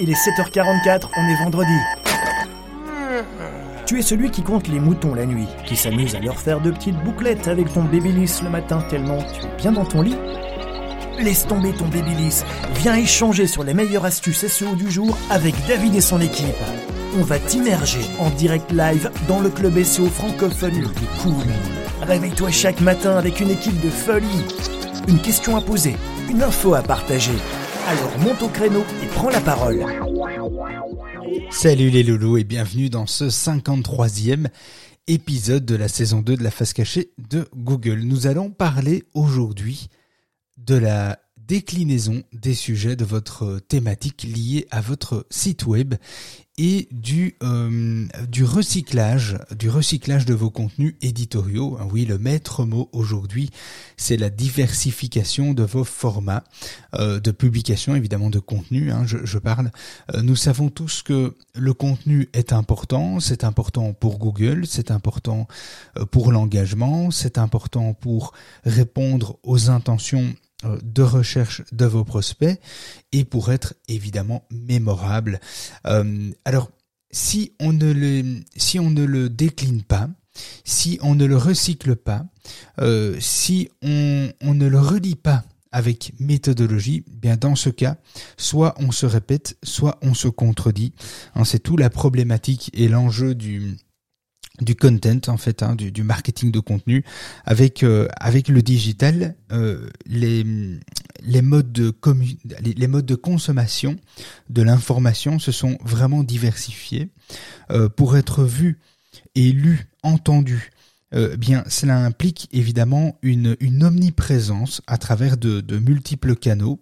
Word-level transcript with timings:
Il 0.00 0.10
est 0.10 0.14
7h44, 0.14 1.08
on 1.16 1.28
est 1.28 1.36
vendredi. 1.36 1.78
Tu 3.86 3.98
es 3.98 4.02
celui 4.02 4.30
qui 4.30 4.42
compte 4.42 4.66
les 4.66 4.80
moutons 4.80 5.14
la 5.14 5.24
nuit, 5.24 5.46
qui 5.66 5.76
s'amuse 5.76 6.16
à 6.16 6.20
leur 6.20 6.40
faire 6.40 6.60
de 6.60 6.72
petites 6.72 6.98
bouclettes 7.04 7.46
avec 7.46 7.72
ton 7.72 7.84
babyliss 7.84 8.42
le 8.42 8.50
matin 8.50 8.82
tellement 8.90 9.18
tu 9.18 9.46
es 9.46 9.56
bien 9.56 9.70
dans 9.70 9.84
ton 9.84 10.02
lit. 10.02 10.16
Laisse 11.20 11.46
tomber 11.46 11.72
ton 11.72 11.86
babyliss, 11.86 12.44
viens 12.74 12.96
échanger 12.96 13.46
sur 13.46 13.62
les 13.62 13.72
meilleures 13.72 14.04
astuces 14.04 14.46
SEO 14.48 14.74
du 14.74 14.90
jour 14.90 15.16
avec 15.30 15.54
David 15.68 15.94
et 15.94 16.00
son 16.00 16.20
équipe. 16.20 16.46
On 17.16 17.22
va 17.22 17.38
t'immerger 17.38 18.00
en 18.18 18.30
direct 18.30 18.72
live 18.72 19.12
dans 19.28 19.38
le 19.38 19.48
club 19.48 19.80
SEO 19.80 20.06
francophone 20.06 20.80
le 20.80 20.88
plus 20.88 21.06
cool. 21.22 21.44
Réveille-toi 22.02 22.50
chaque 22.50 22.80
matin 22.80 23.16
avec 23.16 23.40
une 23.40 23.50
équipe 23.50 23.80
de 23.80 23.90
folie. 23.90 24.44
Une 25.06 25.20
question 25.20 25.56
à 25.56 25.60
poser, 25.60 25.96
une 26.28 26.42
info 26.42 26.74
à 26.74 26.82
partager. 26.82 27.38
Alors 27.86 28.18
monte 28.18 28.42
au 28.42 28.48
créneau 28.48 28.82
et 29.02 29.06
prends 29.08 29.28
la 29.28 29.40
parole. 29.40 29.84
Salut 31.50 31.90
les 31.90 32.02
loulous 32.02 32.38
et 32.38 32.44
bienvenue 32.44 32.88
dans 32.88 33.06
ce 33.06 33.24
53e 33.24 34.46
épisode 35.06 35.66
de 35.66 35.76
la 35.76 35.88
saison 35.88 36.22
2 36.22 36.36
de 36.36 36.42
la 36.42 36.50
face 36.50 36.72
cachée 36.72 37.12
de 37.18 37.46
Google. 37.54 38.00
Nous 38.00 38.26
allons 38.26 38.50
parler 38.50 39.04
aujourd'hui 39.12 39.88
de 40.56 40.76
la 40.76 41.18
déclinaison 41.46 42.22
des 42.32 42.54
sujets 42.54 42.96
de 42.96 43.04
votre 43.04 43.60
thématique 43.68 44.22
liée 44.22 44.66
à 44.70 44.80
votre 44.80 45.26
site 45.30 45.66
web 45.66 45.94
et 46.56 46.88
du 46.92 47.34
euh, 47.42 48.06
du 48.28 48.44
recyclage 48.44 49.38
du 49.58 49.68
recyclage 49.68 50.24
de 50.24 50.34
vos 50.34 50.50
contenus 50.50 50.94
éditoriaux. 51.02 51.76
Ah 51.80 51.86
oui, 51.90 52.04
le 52.04 52.18
maître 52.18 52.64
mot 52.64 52.88
aujourd'hui, 52.92 53.50
c'est 53.96 54.16
la 54.16 54.30
diversification 54.30 55.52
de 55.52 55.64
vos 55.64 55.82
formats 55.82 56.44
euh, 56.94 57.18
de 57.18 57.32
publication, 57.32 57.96
évidemment 57.96 58.30
de 58.30 58.38
contenu. 58.38 58.92
Hein, 58.92 59.04
je, 59.04 59.18
je, 59.24 59.38
parle. 59.38 59.72
Euh, 60.14 60.22
nous 60.22 60.36
savons 60.36 60.68
tous 60.70 61.02
que 61.02 61.34
le 61.54 61.74
contenu 61.74 62.28
est 62.34 62.52
important. 62.52 63.18
C'est 63.18 63.42
important 63.42 63.92
pour 63.92 64.18
Google, 64.18 64.64
c'est 64.66 64.92
important 64.92 65.48
pour 66.12 66.30
l'engagement, 66.30 67.10
c'est 67.10 67.38
important 67.38 67.94
pour 67.94 68.32
répondre 68.64 69.38
aux 69.42 69.70
intentions 69.70 70.24
euh, 70.24 70.43
de 70.82 71.02
recherche 71.02 71.62
de 71.72 71.86
vos 71.86 72.04
prospects 72.04 72.60
et 73.12 73.24
pour 73.24 73.52
être 73.52 73.74
évidemment 73.88 74.44
mémorable. 74.50 75.40
Euh, 75.86 76.30
alors, 76.44 76.70
si 77.10 77.52
on 77.60 77.72
ne 77.72 77.92
le, 77.92 79.28
décline 79.28 79.82
pas, 79.82 80.08
si 80.64 80.98
on 81.02 81.14
ne 81.14 81.24
le 81.24 81.36
recycle 81.36 81.96
pas, 81.96 82.26
euh, 82.80 83.16
si 83.20 83.68
on, 83.82 84.30
on 84.40 84.54
ne 84.54 84.66
le 84.66 84.80
relie 84.80 85.14
pas 85.14 85.44
avec 85.74 86.12
méthodologie, 86.20 87.04
bien 87.10 87.36
dans 87.36 87.56
ce 87.56 87.68
cas, 87.68 87.96
soit 88.36 88.76
on 88.78 88.92
se 88.92 89.06
répète, 89.06 89.58
soit 89.64 89.98
on 90.02 90.14
se 90.14 90.28
contredit. 90.28 90.92
Hein, 91.34 91.44
c'est 91.44 91.58
tout 91.58 91.76
la 91.76 91.90
problématique 91.90 92.70
et 92.74 92.86
l'enjeu 92.86 93.34
du 93.34 93.76
du 94.60 94.76
content 94.76 95.20
en 95.28 95.36
fait, 95.36 95.62
hein, 95.62 95.74
du, 95.74 96.02
marketing 96.02 96.52
de 96.52 96.60
contenu, 96.60 97.04
avec 97.44 97.82
euh, 97.82 98.06
avec 98.16 98.48
le 98.48 98.62
digital, 98.62 99.34
euh, 99.52 99.88
les 100.06 100.44
les 101.22 101.42
modes 101.42 101.72
de 101.72 101.92
les, 102.60 102.86
modes 102.86 103.06
de 103.06 103.14
consommation 103.14 103.96
de 104.50 104.62
l'information 104.62 105.38
se 105.38 105.52
sont 105.52 105.76
vraiment 105.82 106.22
diversifiés 106.22 107.08
euh, 107.70 107.88
pour 107.88 108.16
être 108.16 108.44
vus 108.44 108.78
et 109.34 109.50
lus, 109.52 109.88
entendus 110.02 110.70
euh, 111.14 111.36
bien 111.36 111.64
cela 111.68 111.98
implique 111.98 112.48
évidemment 112.52 113.18
une, 113.22 113.56
omniprésence 113.82 114.82
à 114.86 114.98
travers 114.98 115.36
de, 115.36 115.78
multiples 115.78 116.34
canaux. 116.34 116.80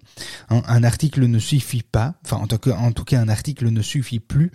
Un, 0.49 0.85
article 0.85 1.27
ne 1.27 1.39
suffit 1.39 1.83
pas, 1.83 2.15
enfin 2.25 2.37
en 2.37 2.47
tout 2.47 2.59
cas, 2.59 2.77
en 2.77 2.93
tout 2.93 3.05
cas 3.05 3.21
un 3.21 3.29
article 3.29 3.69
ne 3.69 3.83
suffit 3.83 4.21
plus. 4.21 4.53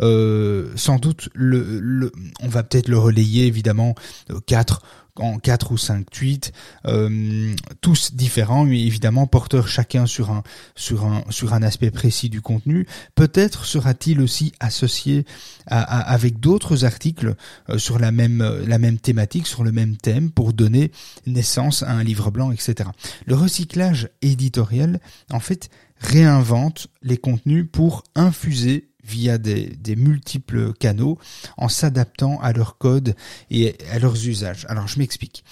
Euh, 0.00 0.72
sans 0.76 0.98
doute, 0.98 1.28
le, 1.34 1.80
le, 1.80 2.12
on 2.40 2.48
va 2.48 2.62
peut-être 2.62 2.88
le 2.88 2.98
relayer 2.98 3.46
évidemment 3.46 3.94
euh, 4.30 4.40
quatre 4.46 4.82
en 5.16 5.38
quatre 5.38 5.72
ou 5.72 5.78
cinq 5.78 6.08
tweets, 6.10 6.52
euh, 6.86 7.54
tous 7.80 8.14
différents, 8.14 8.64
mais 8.64 8.80
évidemment 8.80 9.26
porteurs 9.26 9.68
chacun 9.68 10.06
sur 10.06 10.30
un 10.30 10.42
sur 10.74 11.04
un 11.04 11.24
sur 11.30 11.54
un 11.54 11.62
aspect 11.62 11.90
précis 11.90 12.28
du 12.28 12.40
contenu. 12.40 12.86
Peut-être 13.14 13.64
sera-t-il 13.64 14.20
aussi 14.20 14.52
associé 14.60 15.24
avec 15.66 16.40
d'autres 16.40 16.84
articles 16.84 17.34
euh, 17.68 17.78
sur 17.78 17.98
la 17.98 18.12
même 18.12 18.42
la 18.66 18.78
même 18.78 18.98
thématique, 18.98 19.46
sur 19.46 19.64
le 19.64 19.72
même 19.72 19.96
thème, 19.96 20.30
pour 20.30 20.52
donner 20.52 20.90
naissance 21.26 21.82
à 21.82 21.92
un 21.92 22.04
livre 22.04 22.30
blanc, 22.30 22.50
etc. 22.50 22.90
Le 23.26 23.34
recyclage 23.34 24.10
éditorial, 24.22 25.00
en 25.30 25.40
fait, 25.40 25.70
réinvente 26.00 26.88
les 27.02 27.16
contenus 27.16 27.66
pour 27.70 28.04
infuser 28.14 28.89
via 29.10 29.38
des, 29.38 29.96
multiples 29.96 30.72
canaux 30.74 31.18
en 31.56 31.68
s'adaptant 31.68 32.40
à 32.40 32.52
leur 32.52 32.78
code 32.78 33.14
et 33.50 33.76
à 33.90 33.98
leurs 33.98 34.26
usages. 34.26 34.66
Alors 34.68 34.86
je 34.86 34.98
m'explique. 34.98 35.44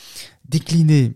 Décliner 0.49 1.15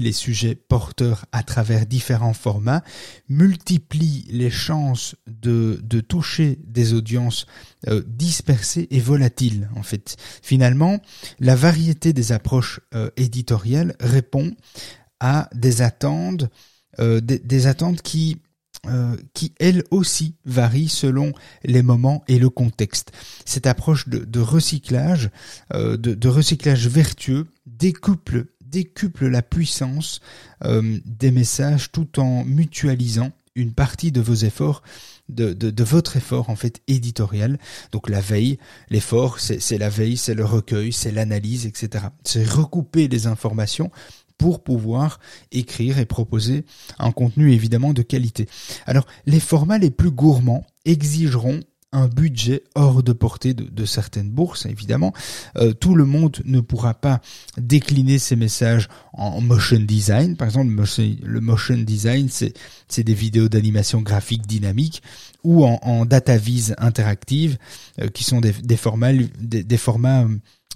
les 0.00 0.12
sujets 0.12 0.54
porteurs 0.54 1.24
à 1.32 1.42
travers 1.42 1.86
différents 1.86 2.34
formats 2.34 2.82
multiplie 3.28 4.26
les 4.28 4.50
chances 4.50 5.16
de, 5.26 5.80
toucher 6.06 6.58
des 6.66 6.92
audiences 6.92 7.46
euh, 7.88 8.02
dispersées 8.06 8.86
et 8.90 9.00
volatiles 9.00 9.70
en 9.76 9.82
fait. 9.82 10.16
Finalement, 10.42 11.00
la 11.38 11.56
variété 11.56 12.12
des 12.12 12.32
approches 12.32 12.80
euh, 12.94 13.10
éditoriales 13.16 13.96
répond 13.98 14.54
à 15.20 15.48
des 15.54 15.80
attentes 15.80 16.44
euh, 16.98 17.20
des 17.20 17.66
attentes 17.66 18.02
qui 18.02 18.42
euh, 18.86 19.16
qui 19.34 19.52
elle 19.60 19.84
aussi 19.90 20.36
varie 20.46 20.88
selon 20.88 21.32
les 21.64 21.82
moments 21.82 22.24
et 22.28 22.38
le 22.38 22.48
contexte. 22.48 23.12
Cette 23.44 23.66
approche 23.66 24.08
de, 24.08 24.20
de 24.20 24.40
recyclage, 24.40 25.28
euh, 25.74 25.98
de, 25.98 26.14
de, 26.14 26.28
recyclage 26.28 26.88
vertueux, 26.88 27.48
découple, 27.66 28.46
décuple 28.64 29.26
la 29.26 29.42
puissance 29.42 30.20
euh, 30.64 30.98
des 31.04 31.30
messages 31.30 31.92
tout 31.92 32.20
en 32.20 32.42
mutualisant 32.44 33.32
une 33.54 33.74
partie 33.74 34.12
de 34.12 34.20
vos 34.22 34.34
efforts, 34.34 34.82
de, 35.28 35.52
de, 35.52 35.70
de, 35.70 35.84
votre 35.84 36.16
effort 36.16 36.50
en 36.50 36.56
fait 36.56 36.80
éditorial. 36.88 37.58
Donc 37.92 38.08
la 38.08 38.20
veille, 38.20 38.58
l'effort, 38.88 39.40
c'est 39.40 39.78
la 39.78 39.90
veille, 39.90 40.16
c'est 40.16 40.34
le 40.34 40.44
recueil, 40.44 40.92
c'est 40.92 41.12
l'analyse, 41.12 41.66
etc. 41.66 42.06
C'est 42.24 42.48
recouper 42.48 43.08
les 43.08 43.26
informations 43.26 43.90
pour 44.40 44.62
pouvoir 44.62 45.20
écrire 45.52 45.98
et 45.98 46.06
proposer 46.06 46.64
un 46.98 47.12
contenu 47.12 47.52
évidemment 47.52 47.92
de 47.92 48.00
qualité. 48.00 48.48
Alors 48.86 49.06
les 49.26 49.38
formats 49.38 49.76
les 49.76 49.90
plus 49.90 50.10
gourmands 50.10 50.64
exigeront 50.86 51.60
un 51.92 52.08
budget 52.08 52.62
hors 52.74 53.02
de 53.02 53.12
portée 53.12 53.52
de, 53.52 53.84
certaines 53.84 54.30
bourses, 54.30 54.64
évidemment. 54.64 55.12
Euh, 55.56 55.72
tout 55.72 55.94
le 55.94 56.06
monde 56.06 56.40
ne 56.44 56.60
pourra 56.60 56.94
pas 56.94 57.20
décliner 57.58 58.18
ses 58.18 58.36
messages 58.36 58.88
en 59.12 59.40
motion 59.40 59.80
design. 59.80 60.36
Par 60.36 60.46
exemple, 60.46 60.70
le 60.70 61.40
motion, 61.40 61.76
design, 61.78 62.28
c'est 62.30 63.02
des 63.02 63.14
vidéos 63.14 63.48
d'animation 63.48 64.00
graphique 64.00 64.46
dynamique 64.46 65.02
ou 65.42 65.64
en, 65.64 65.80
en 65.82 66.06
data 66.06 66.36
vise 66.36 66.74
interactive, 66.78 67.58
euh, 68.00 68.08
qui 68.08 68.24
sont 68.24 68.40
des, 68.40 68.52
formats, 68.76 69.12
des, 69.12 69.76
formats 69.76 70.26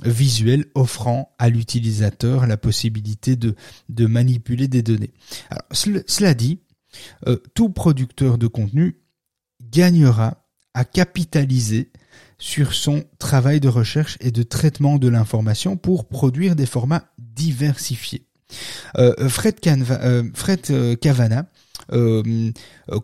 visuel 0.02 0.66
offrant 0.74 1.34
à 1.38 1.48
l'utilisateur 1.48 2.46
la 2.46 2.56
possibilité 2.56 3.36
de, 3.36 3.54
de 3.88 4.06
manipuler 4.06 4.68
des 4.68 4.82
données. 4.82 5.12
Cela 5.72 6.34
dit, 6.34 6.60
euh, 7.26 7.36
tout 7.54 7.70
producteur 7.70 8.38
de 8.38 8.46
contenu 8.46 8.98
gagnera 9.62 10.44
à 10.74 10.84
capitaliser 10.84 11.92
sur 12.38 12.74
son 12.74 13.04
travail 13.18 13.60
de 13.60 13.68
recherche 13.68 14.18
et 14.20 14.30
de 14.30 14.42
traitement 14.42 14.98
de 14.98 15.08
l'information 15.08 15.76
pour 15.76 16.06
produire 16.06 16.56
des 16.56 16.66
formats 16.66 17.04
diversifiés. 17.18 18.26
Euh, 18.98 19.28
Fred, 19.28 19.60
Canva, 19.60 20.00
euh, 20.02 20.24
Fred 20.34 20.98
Cavana 21.00 21.46
euh, 21.92 22.52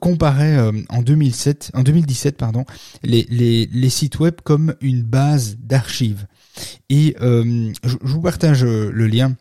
comparait 0.00 0.58
en 0.88 1.02
2007, 1.02 1.70
en 1.74 1.82
2017 1.82 2.36
pardon, 2.36 2.64
les, 3.02 3.26
les 3.30 3.90
sites 3.90 4.18
web 4.18 4.34
comme 4.42 4.74
une 4.80 5.02
base 5.02 5.56
d'archives. 5.58 6.26
Et 6.88 7.16
euh, 7.20 7.72
je, 7.84 7.96
vous 8.02 8.20
partage 8.20 8.64
euh, 8.64 8.90
le 8.92 9.06
lien 9.06 9.36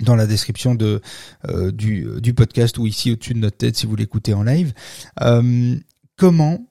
dans 0.00 0.16
la 0.16 0.26
description 0.26 0.74
de 0.74 1.00
euh, 1.48 1.70
du, 1.70 2.06
du, 2.20 2.34
podcast 2.34 2.78
ou 2.78 2.86
ici 2.86 3.12
au-dessus 3.12 3.34
de 3.34 3.38
notre 3.38 3.56
tête 3.56 3.76
si 3.76 3.86
vous 3.86 3.96
l'écoutez 3.96 4.34
en 4.34 4.42
live. 4.42 4.72
Comment 6.16 6.64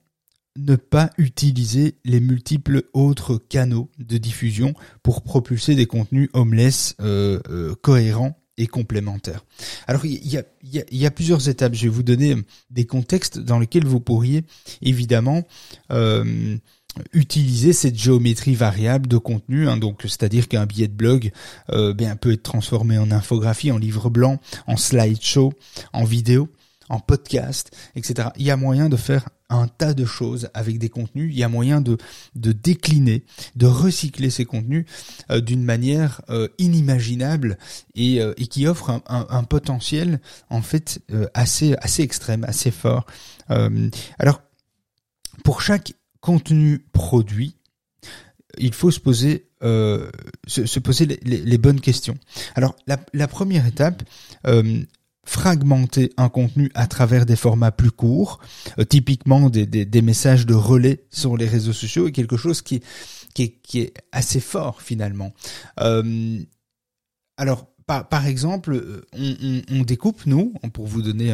ne 0.56 0.76
pas 0.76 1.10
utiliser 1.18 1.96
les 2.04 2.20
multiples 2.20 2.84
autres 2.92 3.36
canaux 3.36 3.90
de 3.98 4.18
diffusion 4.18 4.74
pour 5.02 5.22
propulser 5.22 5.74
des 5.74 5.86
contenus 5.86 6.28
homeless 6.32 6.94
euh, 7.00 7.74
cohérents 7.82 8.38
et 8.56 8.66
complémentaires? 8.66 9.44
Alors 9.86 10.06
il 10.06 10.26
y 10.26 10.38
a, 10.38 10.44
y, 10.62 10.78
a, 10.78 10.84
y 10.90 11.06
a, 11.06 11.10
plusieurs 11.10 11.48
étapes. 11.48 11.74
Je 11.74 11.82
vais 11.82 11.88
vous 11.88 12.02
donner 12.02 12.36
des 12.70 12.86
contextes 12.86 13.38
dans 13.38 13.58
lesquels 13.58 13.86
vous 13.86 14.00
pourriez 14.00 14.44
évidemment 14.80 15.42
euh, 15.90 16.56
utiliser 17.12 17.72
cette 17.72 17.98
géométrie 17.98 18.54
variable 18.54 19.08
de 19.08 19.18
contenu, 19.18 19.68
hein, 19.68 19.76
donc 19.76 20.02
c'est-à-dire 20.02 20.48
qu'un 20.48 20.66
billet 20.66 20.88
de 20.88 20.94
blog 20.94 21.32
euh, 21.70 21.92
bien, 21.92 22.16
peut 22.16 22.32
être 22.32 22.42
transformé 22.42 22.98
en 22.98 23.10
infographie, 23.10 23.72
en 23.72 23.78
livre 23.78 24.10
blanc, 24.10 24.40
en 24.66 24.76
slideshow, 24.76 25.52
en 25.92 26.04
vidéo, 26.04 26.48
en 26.88 27.00
podcast, 27.00 27.70
etc. 27.96 28.28
Il 28.36 28.44
y 28.44 28.50
a 28.50 28.56
moyen 28.56 28.88
de 28.88 28.96
faire 28.96 29.28
un 29.50 29.68
tas 29.68 29.94
de 29.94 30.04
choses 30.04 30.48
avec 30.54 30.78
des 30.78 30.88
contenus. 30.88 31.30
Il 31.32 31.38
y 31.38 31.44
a 31.44 31.48
moyen 31.48 31.80
de, 31.80 31.96
de 32.34 32.52
décliner, 32.52 33.24
de 33.56 33.66
recycler 33.66 34.30
ces 34.30 34.44
contenus 34.44 34.84
euh, 35.30 35.40
d'une 35.40 35.62
manière 35.62 36.22
euh, 36.30 36.48
inimaginable 36.58 37.58
et, 37.94 38.16
et, 38.16 38.46
qui 38.46 38.66
offre 38.66 38.90
un, 38.90 39.02
un, 39.06 39.26
un, 39.28 39.44
potentiel 39.44 40.20
en 40.50 40.62
fait 40.62 41.00
assez 41.34 41.74
assez 41.78 42.02
extrême, 42.02 42.44
assez 42.44 42.70
fort. 42.70 43.06
alors 43.48 44.40
pour 45.42 45.60
chaque 45.60 45.94
contenu 46.24 46.86
produit, 46.94 47.58
il 48.56 48.72
faut 48.72 48.90
se 48.90 48.98
poser 48.98 49.50
euh, 49.62 50.10
se, 50.46 50.64
se, 50.64 50.80
poser 50.80 51.04
les, 51.04 51.18
les, 51.22 51.58
bonnes 51.58 51.82
questions. 51.82 52.16
Alors 52.54 52.74
la, 52.86 52.98
la 53.12 53.28
première 53.28 53.66
étape, 53.66 54.02
euh, 54.46 54.82
fragmenter 55.26 56.14
un 56.16 56.30
contenu 56.30 56.70
à 56.74 56.86
travers 56.86 57.26
des 57.26 57.36
formats 57.36 57.72
plus 57.72 57.90
courts, 57.90 58.40
euh, 58.78 58.84
typiquement 58.84 59.50
des, 59.50 59.66
des, 59.66 59.84
des, 59.84 60.00
messages 60.00 60.46
de 60.46 60.54
relais 60.54 61.04
sur 61.10 61.36
les 61.36 61.46
réseaux 61.46 61.74
sociaux, 61.74 62.08
est 62.08 62.12
quelque 62.12 62.38
chose 62.38 62.62
qui, 62.62 62.82
qui, 63.34 63.42
est, 63.42 63.60
qui 63.62 63.80
est 63.80 63.92
assez 64.10 64.40
fort 64.40 64.80
finalement. 64.80 65.34
Euh, 65.80 66.38
alors 67.36 67.66
par, 67.86 68.26
exemple, 68.26 69.04
on, 69.12 69.62
on, 69.70 69.82
découpe, 69.82 70.26
nous, 70.26 70.54
pour 70.72 70.86
vous 70.86 71.02
donner 71.02 71.32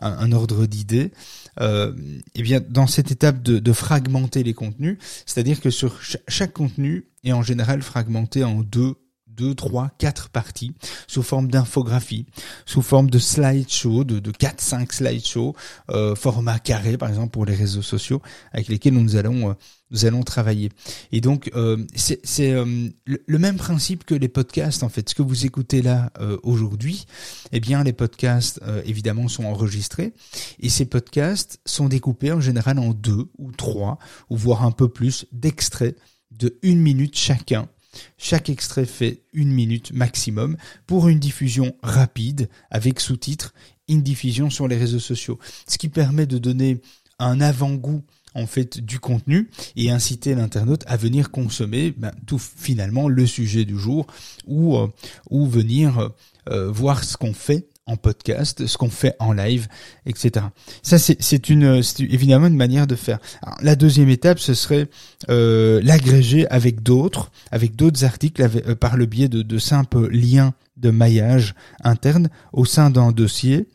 un, 0.00 0.32
ordre 0.32 0.66
d'idée, 0.66 1.12
euh, 1.60 1.92
eh 2.34 2.42
bien, 2.42 2.60
dans 2.66 2.86
cette 2.86 3.10
étape 3.10 3.42
de, 3.42 3.58
de 3.58 3.72
fragmenter 3.72 4.42
les 4.42 4.54
contenus, 4.54 4.98
c'est-à-dire 5.26 5.60
que 5.60 5.70
sur 5.70 6.02
chaque, 6.02 6.22
chaque 6.28 6.52
contenu 6.52 7.06
est 7.24 7.32
en 7.32 7.42
général 7.42 7.82
fragmenté 7.82 8.42
en 8.44 8.62
deux 8.62 8.94
deux, 9.36 9.54
trois, 9.54 9.90
quatre 9.98 10.28
parties 10.28 10.74
sous 11.06 11.22
forme 11.22 11.50
d'infographie, 11.50 12.26
sous 12.66 12.82
forme 12.82 13.10
de 13.10 13.18
slideshow, 13.18 14.04
de, 14.04 14.18
de 14.18 14.30
4, 14.30 14.60
5 14.60 14.92
slideshows, 14.92 15.54
euh, 15.90 16.14
format 16.14 16.58
carré 16.58 16.96
par 16.96 17.08
exemple 17.08 17.30
pour 17.30 17.46
les 17.46 17.54
réseaux 17.54 17.82
sociaux 17.82 18.22
avec 18.52 18.68
lesquels 18.68 18.94
nous 18.94 19.16
allons 19.16 19.50
euh, 19.50 19.54
nous 19.92 20.06
allons 20.06 20.22
travailler. 20.22 20.70
Et 21.12 21.20
donc 21.20 21.50
euh, 21.54 21.76
c'est 21.94 22.52
euh, 22.52 22.88
le, 23.04 23.38
même 23.38 23.56
principe 23.56 24.04
que 24.04 24.14
les 24.14 24.28
podcasts 24.28 24.82
en 24.82 24.88
fait. 24.88 25.08
Ce 25.08 25.14
que 25.14 25.22
vous 25.22 25.46
écoutez 25.46 25.82
là 25.82 26.10
euh, 26.18 26.38
aujourd'hui, 26.42 27.06
eh 27.52 27.60
bien 27.60 27.84
les 27.84 27.92
podcasts 27.92 28.60
euh, 28.66 28.82
évidemment 28.84 29.28
sont 29.28 29.44
enregistrés 29.44 30.14
et 30.58 30.68
ces 30.68 30.86
podcasts 30.86 31.60
sont 31.66 31.88
découpés 31.88 32.32
en 32.32 32.40
général 32.40 32.78
en 32.78 32.92
deux 32.92 33.30
ou 33.38 33.52
trois 33.52 33.98
ou 34.30 34.36
voire 34.36 34.64
un 34.64 34.72
peu 34.72 34.88
plus 34.88 35.26
d'extraits 35.32 35.96
de 36.30 36.58
une 36.62 36.80
minute 36.80 37.16
chacun 37.16 37.68
chaque 38.18 38.48
extrait 38.48 38.86
fait 38.86 39.22
une 39.32 39.52
minute 39.52 39.92
maximum 39.92 40.56
pour 40.86 41.08
une 41.08 41.18
diffusion 41.18 41.74
rapide 41.82 42.48
avec 42.70 43.00
sous-titres, 43.00 43.54
une 43.88 44.02
diffusion 44.02 44.50
sur 44.50 44.68
les 44.68 44.76
réseaux 44.76 44.98
sociaux. 44.98 45.38
Ce 45.68 45.78
qui 45.78 45.88
permet 45.88 46.26
de 46.26 46.38
donner 46.38 46.80
un 47.18 47.40
avant-goût 47.40 48.02
en 48.34 48.46
fait 48.46 48.80
du 48.80 48.98
contenu 48.98 49.50
et 49.76 49.90
inciter 49.90 50.34
l'internaute 50.34 50.84
à 50.86 50.96
venir 50.96 51.30
consommer 51.30 51.92
ben, 51.96 52.12
tout 52.26 52.38
finalement 52.38 53.08
le 53.08 53.26
sujet 53.26 53.64
du 53.64 53.78
jour 53.78 54.06
ou 54.46 54.76
euh, 54.76 54.88
ou 55.30 55.46
venir 55.46 56.10
euh, 56.48 56.70
voir 56.70 57.04
ce 57.04 57.16
qu'on 57.16 57.34
fait 57.34 57.68
en 57.86 57.96
podcast, 57.96 58.66
ce 58.66 58.78
qu'on 58.78 58.90
fait 58.90 59.16
en 59.18 59.32
live, 59.32 59.66
etc. 60.06 60.46
Ça, 60.82 60.98
c'est 60.98 61.48
une, 61.48 61.82
évidemment 61.98 62.46
une 62.46 62.56
manière 62.56 62.86
de 62.86 62.94
faire. 62.94 63.18
Alors, 63.42 63.58
la 63.62 63.76
deuxième 63.76 64.08
étape, 64.08 64.38
ce 64.38 64.54
serait 64.54 64.88
euh, 65.28 65.80
l'agréger 65.82 66.46
avec 66.48 66.82
d'autres, 66.82 67.30
avec 67.50 67.74
d'autres 67.74 68.04
articles, 68.04 68.42
euh, 68.42 68.74
par 68.74 68.96
le 68.96 69.06
biais 69.06 69.28
de, 69.28 69.42
de, 69.42 69.58
simples 69.58 70.08
liens 70.10 70.54
de 70.76 70.90
maillage 70.90 71.54
interne 71.82 72.28
au 72.52 72.64
sein 72.64 72.90
d'un 72.90 73.12
dossier. 73.12 73.66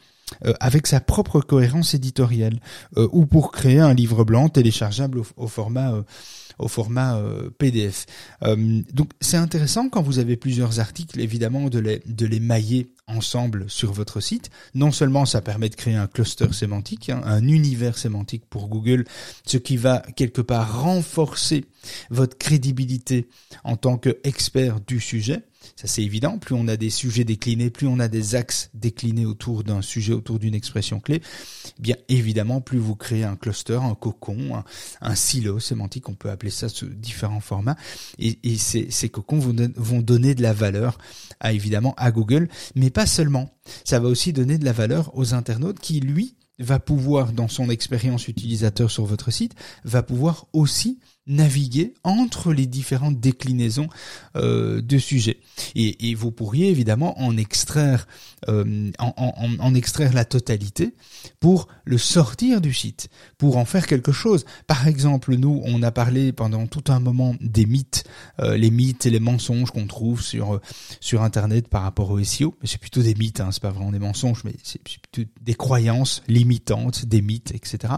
Euh, 0.45 0.53
avec 0.59 0.87
sa 0.87 0.99
propre 0.99 1.39
cohérence 1.39 1.93
éditoriale, 1.93 2.59
euh, 2.97 3.07
ou 3.13 3.25
pour 3.25 3.53
créer 3.53 3.79
un 3.79 3.93
livre 3.93 4.25
blanc 4.25 4.49
téléchargeable 4.49 5.21
au, 5.37 5.47
format 5.47 5.93
euh, 5.93 6.01
au 6.59 6.67
format 6.67 7.15
euh, 7.17 7.49
PDF. 7.57 8.05
Euh, 8.43 8.81
donc 8.93 9.11
c'est 9.21 9.37
intéressant 9.37 9.89
quand 9.89 10.01
vous 10.01 10.19
avez 10.19 10.35
plusieurs 10.35 10.79
articles, 10.79 11.19
évidemment, 11.19 11.69
de 11.69 11.79
les, 11.79 12.01
de 12.05 12.25
les 12.25 12.39
mailler 12.39 12.87
ensemble 13.07 13.69
sur 13.69 13.93
votre 13.93 14.19
site. 14.19 14.49
Non 14.73 14.91
seulement 14.91 15.25
ça 15.25 15.41
permet 15.41 15.69
de 15.69 15.75
créer 15.75 15.95
un 15.95 16.07
cluster 16.07 16.51
sémantique, 16.51 17.09
hein, 17.09 17.21
un 17.23 17.47
univers 17.47 17.97
sémantique 17.97 18.43
pour 18.49 18.67
Google, 18.67 19.05
ce 19.45 19.57
qui 19.57 19.77
va 19.77 20.03
quelque 20.15 20.41
part 20.41 20.81
renforcer 20.81 21.65
votre 22.09 22.37
crédibilité 22.37 23.27
en 23.63 23.77
tant 23.77 23.97
qu'expert 23.97 24.79
du 24.81 24.99
sujet, 24.99 25.43
ça 25.75 25.87
c'est 25.87 26.03
évident, 26.03 26.37
plus 26.37 26.55
on 26.55 26.67
a 26.67 26.77
des 26.77 26.89
sujets 26.89 27.23
déclinés, 27.23 27.69
plus 27.69 27.87
on 27.87 27.99
a 27.99 28.07
des 28.07 28.35
axes 28.35 28.69
déclinés 28.73 29.25
autour 29.25 29.63
d'un 29.63 29.81
sujet, 29.81 30.13
autour 30.13 30.39
d'une 30.39 30.55
expression 30.55 30.99
clé, 30.99 31.21
eh 31.77 31.81
bien 31.81 31.95
évidemment, 32.09 32.61
plus 32.61 32.79
vous 32.79 32.95
créez 32.95 33.23
un 33.23 33.35
cluster, 33.35 33.79
un 33.81 33.95
cocon, 33.95 34.63
un, 35.01 35.15
silo 35.15 35.59
sémantique, 35.59 36.09
on 36.09 36.15
peut 36.15 36.29
appeler 36.29 36.51
ça 36.51 36.69
sous 36.69 36.87
différents 36.87 37.39
formats, 37.39 37.77
et, 38.19 38.37
ces, 38.57 39.09
cocons 39.09 39.39
vont, 39.39 39.55
vont 39.75 40.01
donner 40.01 40.35
de 40.35 40.41
la 40.41 40.53
valeur 40.53 40.97
à 41.39 41.53
évidemment 41.53 41.93
à 41.97 42.11
Google, 42.11 42.49
mais 42.75 42.89
pas 42.89 43.05
seulement. 43.05 43.49
Ça 43.83 43.99
va 43.99 44.07
aussi 44.07 44.33
donner 44.33 44.57
de 44.57 44.65
la 44.65 44.73
valeur 44.73 45.15
aux 45.17 45.33
internautes 45.33 45.79
qui, 45.79 45.99
lui, 45.99 46.35
va 46.59 46.79
pouvoir, 46.79 47.33
dans 47.33 47.47
son 47.47 47.69
expérience 47.69 48.27
utilisateur 48.27 48.89
sur 48.89 49.05
votre 49.05 49.31
site, 49.31 49.53
va 49.83 50.03
pouvoir 50.03 50.47
aussi 50.53 50.99
naviguer 51.27 51.93
entre 52.03 52.53
les 52.53 52.65
différentes 52.65 53.19
déclinaisons 53.19 53.87
euh, 54.35 54.81
de 54.81 54.97
sujets. 54.97 55.39
Et, 55.75 56.15
vous 56.15 56.31
pourriez 56.31 56.69
évidemment 56.69 57.19
en 57.19 57.37
extraire, 57.37 58.07
euh, 58.47 58.91
en, 58.97 59.13
en, 59.59 59.75
extraire 59.75 60.13
la 60.13 60.25
totalité 60.25 60.95
pour 61.39 61.67
le 61.83 61.97
sortir 61.97 62.61
du 62.61 62.73
site, 62.73 63.09
pour 63.37 63.57
en 63.57 63.65
faire 63.65 63.85
quelque 63.85 64.11
chose. 64.11 64.45
Par 64.65 64.87
exemple, 64.87 65.35
nous, 65.35 65.61
on 65.65 65.83
a 65.83 65.91
parlé 65.91 66.31
pendant 66.31 66.65
tout 66.65 66.91
un 66.91 66.99
moment 66.99 67.35
des 67.41 67.65
mythes, 67.65 68.05
euh, 68.39 68.57
les 68.57 68.71
mythes 68.71 69.05
et 69.05 69.09
les 69.09 69.19
mensonges 69.19 69.71
qu'on 69.71 69.87
trouve 69.87 70.21
sur 70.21 70.59
sur 70.99 71.21
Internet 71.21 71.67
par 71.67 71.83
rapport 71.83 72.09
au 72.09 72.23
SEO. 72.23 72.55
Mais 72.61 72.67
c'est 72.67 72.79
plutôt 72.79 73.01
des 73.01 73.15
mythes, 73.15 73.41
hein, 73.41 73.49
c'est 73.51 73.61
pas 73.61 73.71
vraiment 73.71 73.91
des 73.91 73.99
mensonges, 73.99 74.43
mais 74.43 74.53
c'est 74.63 74.81
plutôt 74.81 75.29
des 75.41 75.53
croyances 75.53 76.23
limitantes, 76.27 77.05
des 77.05 77.21
mythes, 77.21 77.51
etc. 77.53 77.93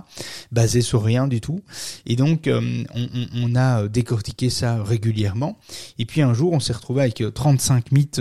basés 0.52 0.82
sur 0.82 1.04
rien 1.04 1.28
du 1.28 1.42
tout. 1.42 1.62
Et 2.06 2.16
donc, 2.16 2.50
on 2.50 3.19
on, 3.34 3.56
a 3.56 3.84
euh, 3.84 3.88
décortiqué 3.88 4.50
ça 4.50 4.84
régulièrement. 4.84 5.58
Et 5.98 6.06
puis 6.06 6.22
un 6.22 6.34
jour, 6.34 6.54
on 6.54 6.60
s'est 6.60 6.74
retrouvé 6.74 7.02
avec 7.02 7.24
35 7.34 7.86
euh, 7.86 7.90
mythes, 7.92 8.20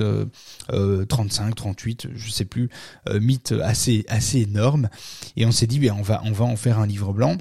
euh, 0.73 1.05
35, 1.05 1.55
38, 1.55 2.09
je 2.15 2.31
sais 2.31 2.45
plus, 2.45 2.69
euh, 3.09 3.21
mythes 3.21 3.55
assez 3.63 4.05
assez 4.09 4.41
énormes. 4.41 4.89
Et 5.37 5.47
on 5.47 5.53
s'est 5.53 5.67
dit, 5.67 5.79
ben 5.79 5.95
on 5.99 6.03
va 6.03 6.21
on 6.25 6.33
va 6.33 6.45
en 6.45 6.57
faire 6.57 6.79
un 6.79 6.87
livre 6.87 7.13
blanc. 7.13 7.37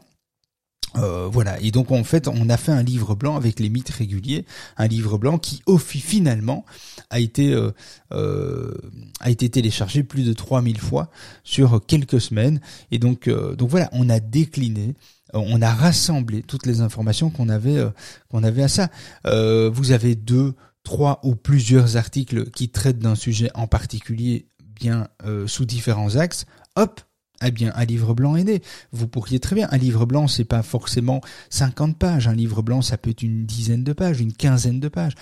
Euh, 0.95 1.27
voilà, 1.27 1.59
et 1.61 1.71
donc 1.71 1.91
en 1.91 2.03
fait, 2.03 2.27
on 2.27 2.49
a 2.49 2.57
fait 2.57 2.71
un 2.71 2.81
livre 2.81 3.13
blanc 3.13 3.35
avec 3.35 3.59
les 3.59 3.69
mythes 3.69 3.89
réguliers, 3.89 4.45
un 4.77 4.87
livre 4.87 5.17
blanc 5.17 5.37
qui, 5.37 5.61
au 5.65 5.77
finalement, 5.77 6.65
a 7.09 7.19
été 7.19 7.53
euh, 7.53 7.71
euh, 8.13 8.73
a 9.19 9.29
été 9.29 9.49
téléchargé 9.49 10.03
plus 10.03 10.23
de 10.23 10.33
3000 10.33 10.79
fois 10.79 11.09
sur 11.43 11.85
quelques 11.85 12.21
semaines. 12.21 12.61
Et 12.91 12.99
donc 12.99 13.29
donc 13.29 13.69
voilà, 13.69 13.89
on 13.91 14.09
a 14.09 14.19
décliné 14.19 14.95
on 15.33 15.61
a 15.61 15.71
rassemblé 15.71 16.41
toutes 16.41 16.65
les 16.65 16.81
informations 16.81 17.29
qu'on 17.29 17.49
avait 17.49 17.77
euh, 17.77 17.89
qu'on 18.29 18.43
avait 18.43 18.63
à 18.63 18.67
ça. 18.67 18.89
Euh, 19.25 19.69
vous 19.69 19.91
avez 19.91 20.15
deux, 20.15 20.53
trois 20.83 21.19
ou 21.23 21.35
plusieurs 21.35 21.97
articles 21.97 22.49
qui 22.51 22.69
traitent 22.69 22.99
d'un 22.99 23.15
sujet 23.15 23.49
en 23.55 23.67
particulier, 23.67 24.47
bien 24.75 25.07
euh, 25.25 25.47
sous 25.47 25.65
différents 25.65 26.15
axes. 26.15 26.45
Hop, 26.75 27.01
eh 27.43 27.51
bien, 27.51 27.71
un 27.75 27.85
livre 27.85 28.13
blanc 28.13 28.35
est 28.35 28.43
né. 28.43 28.61
Vous 28.91 29.07
pourriez 29.07 29.39
très 29.39 29.55
bien. 29.55 29.67
Un 29.71 29.77
livre 29.77 30.05
blanc, 30.05 30.27
c'est 30.27 30.45
pas 30.45 30.63
forcément 30.63 31.21
50 31.49 31.97
pages. 31.97 32.27
Un 32.27 32.33
livre 32.33 32.61
blanc, 32.61 32.81
ça 32.81 32.97
peut 32.97 33.09
être 33.09 33.21
une 33.21 33.45
dizaine 33.45 33.83
de 33.83 33.93
pages, 33.93 34.21
une 34.21 34.33
quinzaine 34.33 34.79
de 34.79 34.87
pages. 34.87 35.13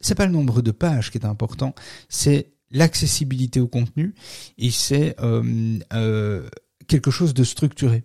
C'est 0.00 0.14
pas 0.14 0.26
le 0.26 0.32
nombre 0.32 0.62
de 0.62 0.70
pages 0.70 1.10
qui 1.10 1.18
est 1.18 1.26
important, 1.26 1.74
c'est 2.08 2.52
l'accessibilité 2.70 3.60
au 3.60 3.68
contenu 3.68 4.14
et 4.58 4.70
c'est 4.70 5.14
euh, 5.20 5.78
euh, 5.94 6.48
quelque 6.86 7.10
chose 7.10 7.32
de 7.32 7.44
structuré. 7.44 8.04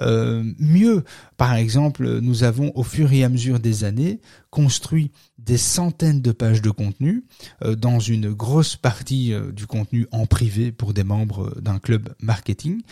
Euh, 0.00 0.44
mieux, 0.58 1.04
par 1.36 1.54
exemple, 1.54 2.20
nous 2.20 2.44
avons 2.44 2.72
au 2.74 2.82
fur 2.82 3.12
et 3.12 3.24
à 3.24 3.28
mesure 3.28 3.60
des 3.60 3.84
années 3.84 4.20
construit 4.50 5.10
des 5.38 5.56
centaines 5.56 6.22
de 6.22 6.32
pages 6.32 6.62
de 6.62 6.70
contenu 6.70 7.24
euh, 7.62 7.74
dans 7.74 7.98
une 7.98 8.32
grosse 8.32 8.76
partie 8.76 9.32
euh, 9.32 9.52
du 9.52 9.66
contenu 9.66 10.06
en 10.10 10.26
privé 10.26 10.72
pour 10.72 10.94
des 10.94 11.04
membres 11.04 11.60
d'un 11.60 11.78
club 11.78 12.14
marketing. 12.20 12.82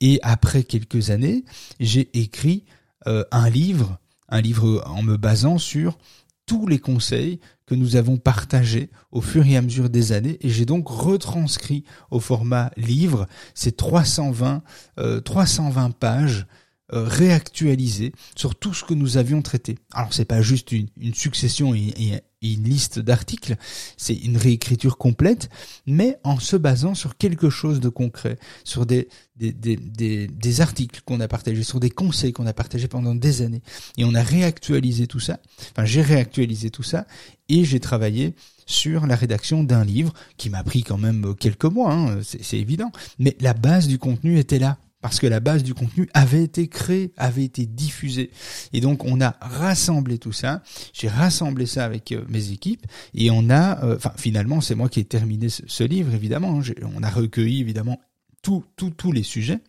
Et 0.00 0.18
après 0.22 0.64
quelques 0.64 1.10
années, 1.10 1.44
j'ai 1.80 2.10
écrit 2.18 2.64
un 3.06 3.50
livre, 3.50 3.98
un 4.30 4.40
livre 4.40 4.82
en 4.86 5.02
me 5.02 5.18
basant 5.18 5.58
sur 5.58 5.98
tous 6.46 6.66
les 6.66 6.78
conseils 6.78 7.40
que 7.66 7.74
nous 7.74 7.96
avons 7.96 8.16
partagés 8.16 8.90
au 9.10 9.20
fur 9.20 9.46
et 9.46 9.56
à 9.56 9.62
mesure 9.62 9.88
des 9.90 10.12
années 10.12 10.38
et 10.40 10.50
j'ai 10.50 10.66
donc 10.66 10.88
retranscrit 10.88 11.84
au 12.10 12.20
format 12.20 12.70
livre 12.76 13.26
ces 13.54 13.72
320 13.72 14.62
euh, 14.98 15.20
320 15.20 15.90
pages 15.92 16.46
euh, 16.92 17.04
réactualisées 17.04 18.12
sur 18.36 18.54
tout 18.54 18.74
ce 18.74 18.84
que 18.84 18.92
nous 18.92 19.16
avions 19.16 19.40
traité. 19.40 19.78
Alors 19.94 20.12
c'est 20.12 20.26
pas 20.26 20.42
juste 20.42 20.70
une, 20.70 21.14
succession 21.14 21.74
et, 21.74 22.20
une 22.52 22.64
liste 22.64 22.98
d'articles, 22.98 23.56
c'est 23.96 24.14
une 24.14 24.36
réécriture 24.36 24.98
complète, 24.98 25.48
mais 25.86 26.18
en 26.24 26.38
se 26.38 26.56
basant 26.56 26.94
sur 26.94 27.16
quelque 27.16 27.50
chose 27.50 27.80
de 27.80 27.88
concret, 27.88 28.38
sur 28.64 28.86
des, 28.86 29.08
des, 29.36 29.52
des, 29.52 30.26
des, 30.26 30.60
articles 30.60 31.00
qu'on 31.04 31.20
a 31.20 31.28
partagés, 31.28 31.62
sur 31.62 31.80
des 31.80 31.90
conseils 31.90 32.32
qu'on 32.32 32.46
a 32.46 32.52
partagés 32.52 32.88
pendant 32.88 33.14
des 33.14 33.42
années. 33.42 33.62
Et 33.96 34.04
on 34.04 34.14
a 34.14 34.22
réactualisé 34.22 35.06
tout 35.06 35.20
ça, 35.20 35.40
enfin 35.72 35.84
j'ai 35.84 36.02
réactualisé 36.02 36.70
tout 36.70 36.82
ça, 36.82 37.06
et 37.48 37.64
j'ai 37.64 37.80
travaillé 37.80 38.34
sur 38.66 39.06
la 39.06 39.16
rédaction 39.16 39.64
d'un 39.64 39.84
livre 39.84 40.12
qui 40.36 40.50
m'a 40.50 40.62
pris 40.62 40.82
quand 40.82 40.98
même 40.98 41.34
quelques 41.38 41.64
mois, 41.64 41.92
hein, 41.92 42.20
c'est 42.22 42.58
évident, 42.58 42.92
mais 43.18 43.36
la 43.40 43.54
base 43.54 43.88
du 43.88 43.98
contenu 43.98 44.38
était 44.38 44.58
là 44.58 44.78
parce 45.04 45.20
que 45.20 45.26
la 45.26 45.40
base 45.40 45.62
du 45.62 45.74
contenu 45.74 46.08
avait 46.14 46.42
été 46.42 46.66
créée, 46.66 47.12
avait 47.18 47.44
été 47.44 47.66
diffusée. 47.66 48.30
Et 48.72 48.80
donc 48.80 49.04
on 49.04 49.20
a 49.20 49.36
rassemblé 49.42 50.16
tout 50.16 50.32
ça, 50.32 50.62
j'ai 50.94 51.08
rassemblé 51.08 51.66
ça 51.66 51.84
avec 51.84 52.10
euh, 52.12 52.24
mes 52.30 52.52
équipes 52.52 52.86
et 53.12 53.30
on 53.30 53.50
a, 53.50 53.84
euh, 53.84 53.96
enfin 53.96 54.14
finalement 54.16 54.62
c'est 54.62 54.74
moi 54.74 54.88
qui 54.88 55.00
ai 55.00 55.04
terminé 55.04 55.50
ce, 55.50 55.84
livre 55.84 56.14
évidemment, 56.14 56.58
hein. 56.58 56.88
on 56.96 57.02
a 57.02 57.10
recueilli 57.10 57.60
évidemment 57.60 58.00
tous 58.40 58.64
tous 58.76 59.12
les 59.12 59.22
sujets. 59.22 59.60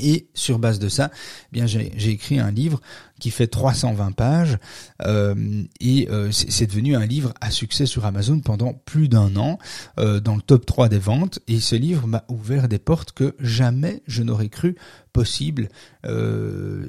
Et 0.00 0.28
sur 0.32 0.58
base 0.58 0.78
de 0.78 0.88
ça, 0.88 1.10
eh 1.12 1.48
bien 1.52 1.66
j'ai 1.66 2.08
écrit 2.08 2.38
un 2.38 2.50
livre 2.50 2.80
qui 3.20 3.30
fait 3.30 3.46
320 3.46 4.12
pages 4.12 4.58
euh, 5.04 5.64
et 5.80 6.08
euh, 6.10 6.32
c'est 6.32 6.66
devenu 6.66 6.96
un 6.96 7.04
livre 7.04 7.34
à 7.42 7.50
succès 7.50 7.84
sur 7.84 8.06
Amazon 8.06 8.40
pendant 8.40 8.72
plus 8.72 9.08
d'un 9.08 9.36
an 9.36 9.58
euh, 10.00 10.18
dans 10.18 10.34
le 10.34 10.40
top 10.40 10.64
3 10.64 10.88
des 10.88 10.98
ventes 10.98 11.40
et 11.46 11.60
ce 11.60 11.76
livre 11.76 12.06
m'a 12.06 12.24
ouvert 12.28 12.68
des 12.68 12.78
portes 12.78 13.12
que 13.12 13.36
jamais 13.38 14.02
je 14.06 14.22
n'aurais 14.22 14.48
cru 14.48 14.76
possible, 15.12 15.68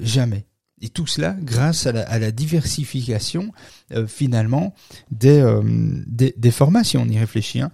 jamais. 0.00 0.46
Et 0.80 0.88
tout 0.88 1.06
cela 1.06 1.36
grâce 1.38 1.86
à 1.86 1.92
la, 1.92 2.30
diversification 2.30 3.52
finalement 4.06 4.74
des, 5.10 5.44
des, 6.06 6.34
des, 6.36 6.50
formats 6.50 6.84
si 6.84 6.96
on 6.96 7.04
y 7.04 7.18
réfléchit. 7.18 7.60
Hein. 7.60 7.70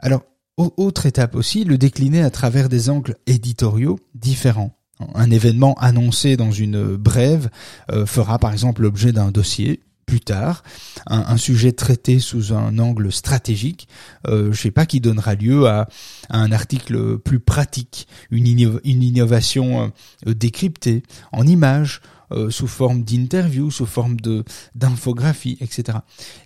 alors 0.00 0.24
autre 0.56 1.06
étape 1.06 1.34
aussi, 1.34 1.64
le 1.64 1.78
décliner 1.78 2.22
à 2.22 2.30
travers 2.30 2.68
des 2.68 2.88
angles 2.88 3.16
éditoriaux 3.26 3.98
différents. 4.14 4.76
Un 5.14 5.30
événement 5.30 5.74
annoncé 5.80 6.36
dans 6.36 6.52
une 6.52 6.96
brève 6.96 7.50
euh, 7.90 8.06
fera 8.06 8.38
par 8.38 8.52
exemple 8.52 8.82
l'objet 8.82 9.12
d'un 9.12 9.32
dossier 9.32 9.80
plus 10.04 10.20
tard, 10.20 10.62
un, 11.06 11.36
sujet 11.36 11.72
traité 11.72 12.18
sous 12.18 12.52
un 12.52 12.78
angle 12.78 13.10
stratégique, 13.12 13.88
euh, 14.26 14.52
je 14.52 14.60
sais 14.60 14.70
pas, 14.70 14.86
qui 14.86 15.00
donnera 15.00 15.34
lieu 15.34 15.66
à, 15.66 15.88
un 16.30 16.52
article 16.52 17.18
plus 17.18 17.40
pratique, 17.40 18.06
une, 18.30 18.46
innovation 18.84 19.92
euh, 20.26 20.34
décryptée 20.34 21.02
en 21.32 21.46
images, 21.46 22.00
euh, 22.32 22.50
sous 22.50 22.66
forme 22.66 23.04
d'interview, 23.04 23.70
sous 23.70 23.86
forme 23.86 24.18
de 24.20 24.44
d'infographie, 24.74 25.58
etc. 25.60 25.98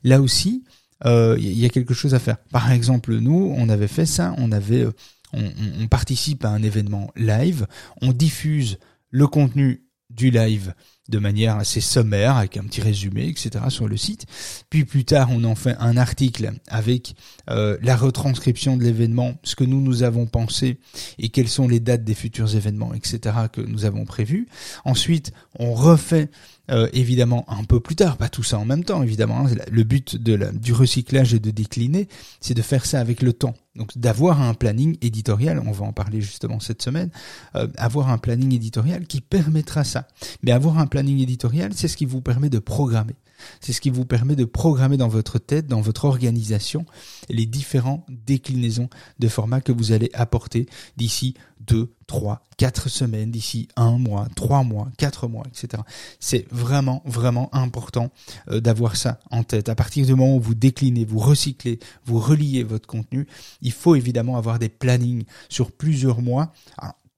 Là 0.02 0.20
aussi, 0.20 0.64
il 1.04 1.10
euh, 1.10 1.36
y 1.38 1.64
a 1.64 1.68
quelque 1.68 1.94
chose 1.94 2.14
à 2.14 2.18
faire. 2.18 2.38
Par 2.50 2.72
exemple, 2.72 3.14
nous, 3.16 3.54
on 3.56 3.68
avait 3.68 3.88
fait 3.88 4.06
ça, 4.06 4.34
on 4.38 4.50
avait, 4.50 4.82
euh, 4.82 4.92
on, 5.32 5.86
participe 5.88 6.44
à 6.44 6.50
un 6.50 6.62
événement 6.62 7.12
live, 7.16 7.66
on 8.02 8.12
diffuse 8.12 8.78
le 9.10 9.26
contenu 9.26 9.84
du 10.10 10.30
live 10.30 10.74
de 11.08 11.18
manière 11.18 11.56
assez 11.56 11.80
sommaire, 11.80 12.36
avec 12.36 12.56
un 12.56 12.64
petit 12.64 12.80
résumé, 12.80 13.28
etc. 13.28 13.64
sur 13.68 13.88
le 13.88 13.96
site. 13.96 14.26
Puis 14.68 14.84
plus 14.84 15.04
tard, 15.04 15.28
on 15.30 15.44
en 15.44 15.54
fait 15.54 15.76
un 15.78 15.96
article 15.96 16.52
avec 16.66 17.14
euh, 17.48 17.78
la 17.80 17.96
retranscription 17.96 18.76
de 18.76 18.84
l'événement, 18.84 19.34
ce 19.42 19.54
que 19.54 19.64
nous 19.64 19.80
nous 19.80 20.02
avons 20.02 20.26
pensé 20.26 20.80
et 21.18 21.28
quelles 21.28 21.48
sont 21.48 21.68
les 21.68 21.80
dates 21.80 22.04
des 22.04 22.14
futurs 22.14 22.56
événements, 22.56 22.92
etc. 22.92 23.36
que 23.52 23.60
nous 23.60 23.84
avons 23.84 24.04
prévus. 24.04 24.48
Ensuite, 24.84 25.32
on 25.58 25.72
refait 25.72 26.30
euh, 26.70 26.88
évidemment 26.92 27.44
un 27.48 27.64
peu 27.64 27.80
plus 27.80 27.96
tard, 27.96 28.16
pas 28.16 28.28
tout 28.28 28.42
ça 28.42 28.58
en 28.58 28.64
même 28.64 28.84
temps, 28.84 29.02
évidemment. 29.02 29.46
Hein. 29.46 29.54
Le 29.70 29.84
but 29.84 30.16
du 30.16 30.72
recyclage 30.72 31.34
et 31.34 31.38
de 31.38 31.50
décliner, 31.50 32.08
c'est 32.40 32.54
de 32.54 32.62
faire 32.62 32.84
ça 32.84 33.00
avec 33.00 33.22
le 33.22 33.32
temps. 33.32 33.54
Donc 33.74 33.96
d'avoir 33.96 34.42
un 34.42 34.54
planning 34.54 34.98
éditorial, 35.00 35.62
on 35.64 35.72
va 35.72 35.86
en 35.86 35.92
parler 35.92 36.20
justement 36.20 36.60
cette 36.60 36.82
semaine, 36.82 37.10
euh, 37.54 37.68
avoir 37.76 38.10
un 38.10 38.18
planning 38.18 38.52
éditorial 38.54 39.06
qui 39.06 39.20
permettra 39.20 39.84
ça. 39.84 40.08
Mais 40.42 40.52
avoir 40.52 40.78
un 40.78 40.86
planning 40.86 41.20
éditorial, 41.20 41.72
c'est 41.74 41.88
ce 41.88 41.96
qui 41.96 42.04
vous 42.04 42.20
permet 42.20 42.50
de 42.50 42.58
programmer. 42.58 43.14
C'est 43.60 43.72
ce 43.72 43.80
qui 43.80 43.90
vous 43.90 44.04
permet 44.04 44.36
de 44.36 44.44
programmer 44.44 44.96
dans 44.96 45.08
votre 45.08 45.38
tête, 45.38 45.66
dans 45.66 45.80
votre 45.80 46.04
organisation, 46.04 46.84
les 47.28 47.46
différentes 47.46 48.04
déclinaisons 48.08 48.88
de 49.18 49.28
formats 49.28 49.60
que 49.60 49.72
vous 49.72 49.92
allez 49.92 50.10
apporter 50.14 50.66
d'ici 50.96 51.34
deux, 51.60 51.92
trois, 52.06 52.42
quatre 52.56 52.88
semaines, 52.88 53.30
d'ici 53.30 53.68
un 53.76 53.98
mois, 53.98 54.26
trois 54.34 54.62
mois, 54.62 54.88
quatre 54.96 55.28
mois, 55.28 55.44
etc. 55.48 55.82
C'est 56.20 56.46
vraiment, 56.50 57.02
vraiment 57.04 57.54
important 57.54 58.10
euh, 58.50 58.60
d'avoir 58.60 58.96
ça 58.96 59.18
en 59.30 59.42
tête. 59.42 59.68
À 59.68 59.74
partir 59.74 60.06
du 60.06 60.14
moment 60.14 60.36
où 60.36 60.40
vous 60.40 60.54
déclinez, 60.54 61.04
vous 61.04 61.18
recyclez, 61.18 61.78
vous 62.06 62.18
reliez 62.18 62.62
votre 62.62 62.86
contenu, 62.86 63.26
il 63.60 63.72
faut 63.72 63.94
évidemment 63.94 64.36
avoir 64.36 64.58
des 64.58 64.68
plannings 64.68 65.24
sur 65.48 65.72
plusieurs 65.72 66.22
mois 66.22 66.52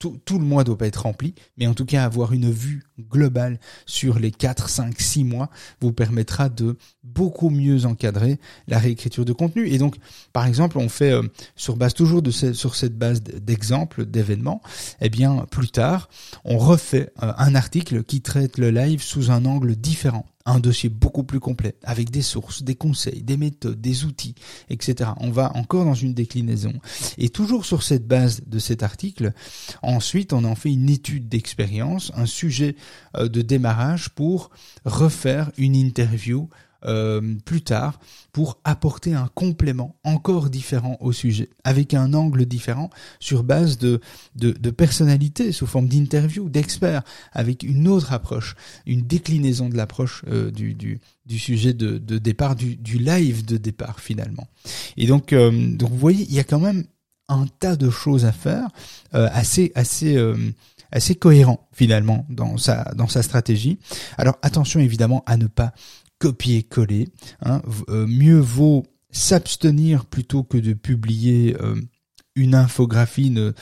tout, 0.01 0.39
le 0.39 0.45
mois 0.45 0.65
doit 0.65 0.79
pas 0.79 0.87
être 0.87 1.03
rempli, 1.03 1.35
mais 1.59 1.67
en 1.67 1.75
tout 1.75 1.85
cas 1.85 2.05
avoir 2.05 2.33
une 2.33 2.51
vue 2.51 2.85
globale 3.11 3.61
sur 3.85 4.19
les 4.19 4.31
4, 4.31 4.69
5, 4.69 4.99
6 4.99 5.25
mois 5.25 5.51
vous 5.81 5.93
permettra 5.93 6.49
de 6.49 6.79
beaucoup 7.05 7.51
mieux 7.51 7.85
encadrer 7.85 8.39
la 8.67 8.79
réécriture 8.79 9.27
de 9.27 9.33
contenu. 9.33 9.69
Et 9.69 9.77
donc, 9.77 9.97
par 10.33 10.47
exemple, 10.47 10.79
on 10.79 10.89
fait 10.89 11.13
euh, 11.13 11.23
sur 11.55 11.77
base 11.77 11.93
toujours 11.93 12.23
de 12.23 12.31
sur 12.31 12.75
cette 12.75 12.97
base 12.97 13.23
d'exemples, 13.23 14.07
d'événements, 14.07 14.63
eh 15.03 15.11
bien, 15.11 15.45
plus 15.51 15.71
tard, 15.71 16.09
on 16.45 16.57
refait 16.57 17.13
euh, 17.23 17.33
un 17.37 17.55
article 17.55 18.03
qui 18.03 18.23
traite 18.23 18.57
le 18.57 18.71
live 18.71 19.03
sous 19.03 19.31
un 19.31 19.45
angle 19.45 19.77
différent 19.77 20.25
un 20.47 20.59
dossier 20.59 20.89
beaucoup 20.89 21.23
plus 21.23 21.41
complet, 21.41 21.75
avec 21.83 22.11
des 22.11 22.23
sources, 22.23 22.63
des 22.63 22.75
conseils, 22.75 23.23
des 23.23 23.37
méthodes, 23.37 23.81
des 23.81 24.05
outils, 24.05 24.35
etc. 24.71 25.11
On 25.19 25.31
va 25.31 25.55
encore 25.57 25.85
dans 25.85 25.95
une 25.95 26.15
déclinaison. 26.15 26.73
Et 27.19 27.29
toujours 27.29 27.65
sur 27.65 27.83
cette 27.83 28.07
base 28.07 28.43
de 28.47 28.59
cet 28.59 28.83
article, 28.83 29.33
ensuite 29.83 30.33
on 30.33 30.45
en 30.45 30.55
fait 30.55 30.73
une 30.73 30.89
étude 30.89 31.29
d'expérience, 31.29 32.13
un 32.15 32.27
sujet 32.27 32.77
euh, 33.17 33.29
de 33.29 33.43
démarrage 33.43 34.11
pour 34.11 34.51
refaire 34.85 35.51
une 35.59 35.77
interview 35.77 36.49
euh, 36.85 37.35
plus 37.45 37.63
tard 37.63 38.01
pour 38.33 38.59
apporter 38.65 39.15
un 39.15 39.29
complément 39.35 39.97
encore 40.05 40.51
différent 40.51 40.97
au 41.01 41.13
sujet, 41.13 41.51
avec 41.65 41.95
un 41.95 42.15
angle 42.15 42.47
différent 42.47 42.91
sur 43.19 43.43
base 43.43 43.79
de, 43.79 44.01
de, 44.37 44.53
de 44.53 44.71
personnalité, 44.71 45.53
sous 45.53 45.67
forme 45.67 45.89
d'interview, 45.89 46.49
d'experts, 46.49 47.03
avec 47.33 47.63
une 47.63 47.89
autre 47.89 48.13
approche, 48.13 48.55
une 48.87 49.03
déclinaison 49.03 49.69
de 49.69 49.77
l'approche 49.77 50.23
euh, 50.29 50.51
du, 50.51 50.75
du, 50.75 51.01
du, 51.27 51.39
sujet 51.39 51.75
de, 51.75 51.99
de 51.99 52.19
départ, 52.19 52.57
du, 52.57 52.77
du, 52.77 52.99
live 52.99 53.45
de 53.45 53.57
départ 53.57 54.01
finalement. 54.01 54.47
Et 54.97 55.07
donc, 55.07 55.33
euh, 55.33 55.51
donc 55.75 55.91
vous 55.91 55.99
voyez, 55.99 56.25
il 56.29 56.35
y 56.35 56.41
a 56.41 56.45
quand 56.45 56.61
même 56.61 56.85
un 57.29 57.47
tas 57.59 57.77
de 57.77 57.91
choses 57.91 58.25
à 58.25 58.33
faire, 58.33 58.69
assez 59.13 59.71
assez 59.77 60.17
assez 60.93 61.15
cohérent 61.15 61.69
finalement 61.73 62.27
dans 62.29 62.57
sa 62.57 62.93
dans 62.97 63.09
sa 63.09 63.23
stratégie. 63.23 63.79
Alors 64.19 64.39
attention 64.43 64.81
évidemment 64.81 65.23
à 65.27 65.37
ne 65.37 65.47
pas 65.47 65.73
copier-coller. 66.21 67.09
Hein. 67.43 67.63
Euh, 67.89 68.07
mieux 68.07 68.39
vaut 68.39 68.87
s'abstenir 69.11 70.05
plutôt 70.07 70.45
que 70.45 70.59
de 70.59 70.75
publier 70.75 71.57
euh, 71.61 71.75
une 72.37 72.55
infographie 72.55 73.31
ne, 73.31 73.53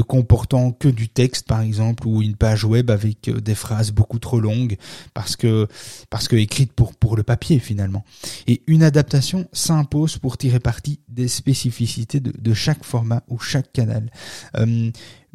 comportant 0.00 0.72
que 0.72 0.88
du 0.88 1.10
texte 1.10 1.46
par 1.46 1.60
exemple 1.60 2.06
ou 2.06 2.22
une 2.22 2.36
page 2.36 2.64
web 2.64 2.90
avec 2.90 3.28
euh, 3.28 3.40
des 3.40 3.54
phrases 3.54 3.90
beaucoup 3.90 4.18
trop 4.18 4.40
longues 4.40 4.78
parce 5.12 5.36
que 5.36 5.66
parce 6.08 6.26
que 6.26 6.36
écrite 6.36 6.72
pour 6.72 7.16
le 7.16 7.22
papier 7.22 7.58
finalement 7.58 8.02
et 8.46 8.62
une 8.66 8.82
adaptation 8.82 9.46
s'impose 9.52 10.16
pour 10.16 10.38
tirer 10.38 10.60
parti 10.60 11.00
des 11.08 11.28
spécificités 11.28 12.20
de 12.20 12.54
chaque 12.54 12.84
format 12.84 13.22
ou 13.28 13.38
chaque 13.38 13.72
canal 13.72 14.10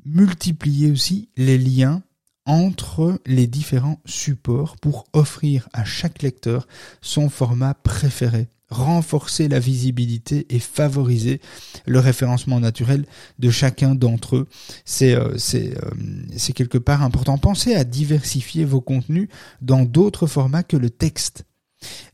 multiplier 0.06 0.92
aussi 0.92 1.30
les 1.38 1.60
liens 1.60 2.02
entre 2.50 3.22
les 3.28 3.46
différents 3.46 4.02
supports 4.06 4.76
pour 4.78 5.06
offrir 5.14 5.70
à 5.72 5.86
chaque 5.86 6.24
lecteur 6.24 6.68
son 7.00 7.30
format 7.30 7.76
préféré 7.76 8.48
renforcer 8.72 9.48
la 9.48 9.60
visibilité 9.60 10.46
et 10.50 10.60
favoriser 10.60 11.42
le 11.86 12.00
référencement 12.00 12.60
naturel 12.60 13.06
de 13.40 13.50
chacun 13.50 13.96
d'entre 13.96 14.36
eux. 14.36 14.48
C'est 14.86 15.16
euh, 15.16 15.36
euh, 15.56 16.52
quelque 16.54 16.78
part 16.78 17.02
important. 17.02 17.38
Pensez 17.40 17.74
à 17.74 17.84
diversifier 17.84 18.66
vos 18.66 18.82
contenus 18.82 19.28
dans 19.62 19.84
d'autres 19.84 20.28
formats 20.28 20.64
que 20.64 20.78
le 20.78 20.92
texte. 20.92 21.46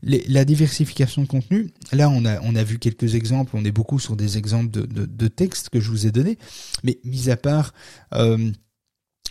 la 0.02 0.44
diversification 0.46 1.22
de 1.22 1.26
contenu, 1.26 1.72
là 1.92 2.08
on 2.08 2.24
a, 2.24 2.40
on 2.40 2.54
a 2.54 2.62
vu 2.64 2.78
quelques 2.78 3.16
exemples, 3.16 3.52
on 3.54 3.64
est 3.64 3.72
beaucoup 3.72 3.98
sur 3.98 4.16
des 4.16 4.38
exemples 4.38 4.70
de, 4.70 4.86
de, 4.86 5.04
de 5.04 5.28
textes 5.28 5.68
que 5.68 5.80
je 5.80 5.90
vous 5.90 6.06
ai 6.06 6.10
donnés, 6.10 6.38
mais 6.84 6.98
mis 7.04 7.28
à 7.30 7.36
part 7.36 7.74
euh, 8.14 8.50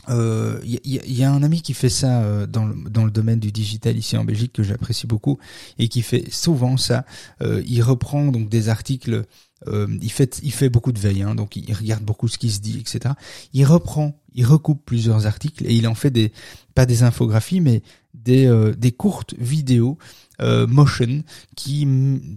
il 0.07 0.13
euh, 0.13 0.59
y, 0.63 1.23
a 1.23 1.31
un 1.31 1.41
ami 1.41 1.61
qui 1.61 1.73
fait 1.73 1.89
ça 1.89 2.21
euh, 2.21 2.45
dans, 2.45 2.65
le, 2.65 2.75
dans 2.89 3.05
le 3.05 3.11
domaine 3.11 3.39
du 3.39 3.51
digital 3.51 3.97
ici 3.97 4.15
en 4.17 4.23
Belgique 4.23 4.53
que 4.53 4.63
j'apprécie 4.63 5.07
beaucoup 5.07 5.39
et 5.79 5.87
qui 5.87 6.01
fait 6.01 6.31
souvent 6.31 6.77
ça. 6.77 7.05
Euh, 7.41 7.63
il 7.67 7.81
reprend 7.81 8.25
donc 8.25 8.49
des 8.49 8.69
articles 8.69 9.25
euh, 9.67 9.87
il 10.01 10.11
fait 10.11 10.39
il 10.43 10.51
fait 10.51 10.69
beaucoup 10.69 10.91
de 10.91 10.99
veille, 10.99 11.21
hein, 11.21 11.35
donc 11.35 11.55
il 11.55 11.73
regarde 11.73 12.03
beaucoup 12.03 12.27
ce 12.27 12.37
qui 12.37 12.51
se 12.51 12.59
dit, 12.59 12.79
etc. 12.79 13.15
Il 13.53 13.65
reprend, 13.65 14.19
il 14.33 14.45
recoupe 14.45 14.81
plusieurs 14.85 15.25
articles 15.25 15.65
et 15.65 15.73
il 15.73 15.87
en 15.87 15.95
fait 15.95 16.11
des 16.11 16.31
pas 16.73 16.85
des 16.85 17.03
infographies, 17.03 17.61
mais 17.61 17.81
des 18.13 18.45
euh, 18.45 18.73
des 18.73 18.91
courtes 18.91 19.33
vidéos 19.37 19.97
euh, 20.41 20.67
motion 20.67 21.23
qui 21.55 21.87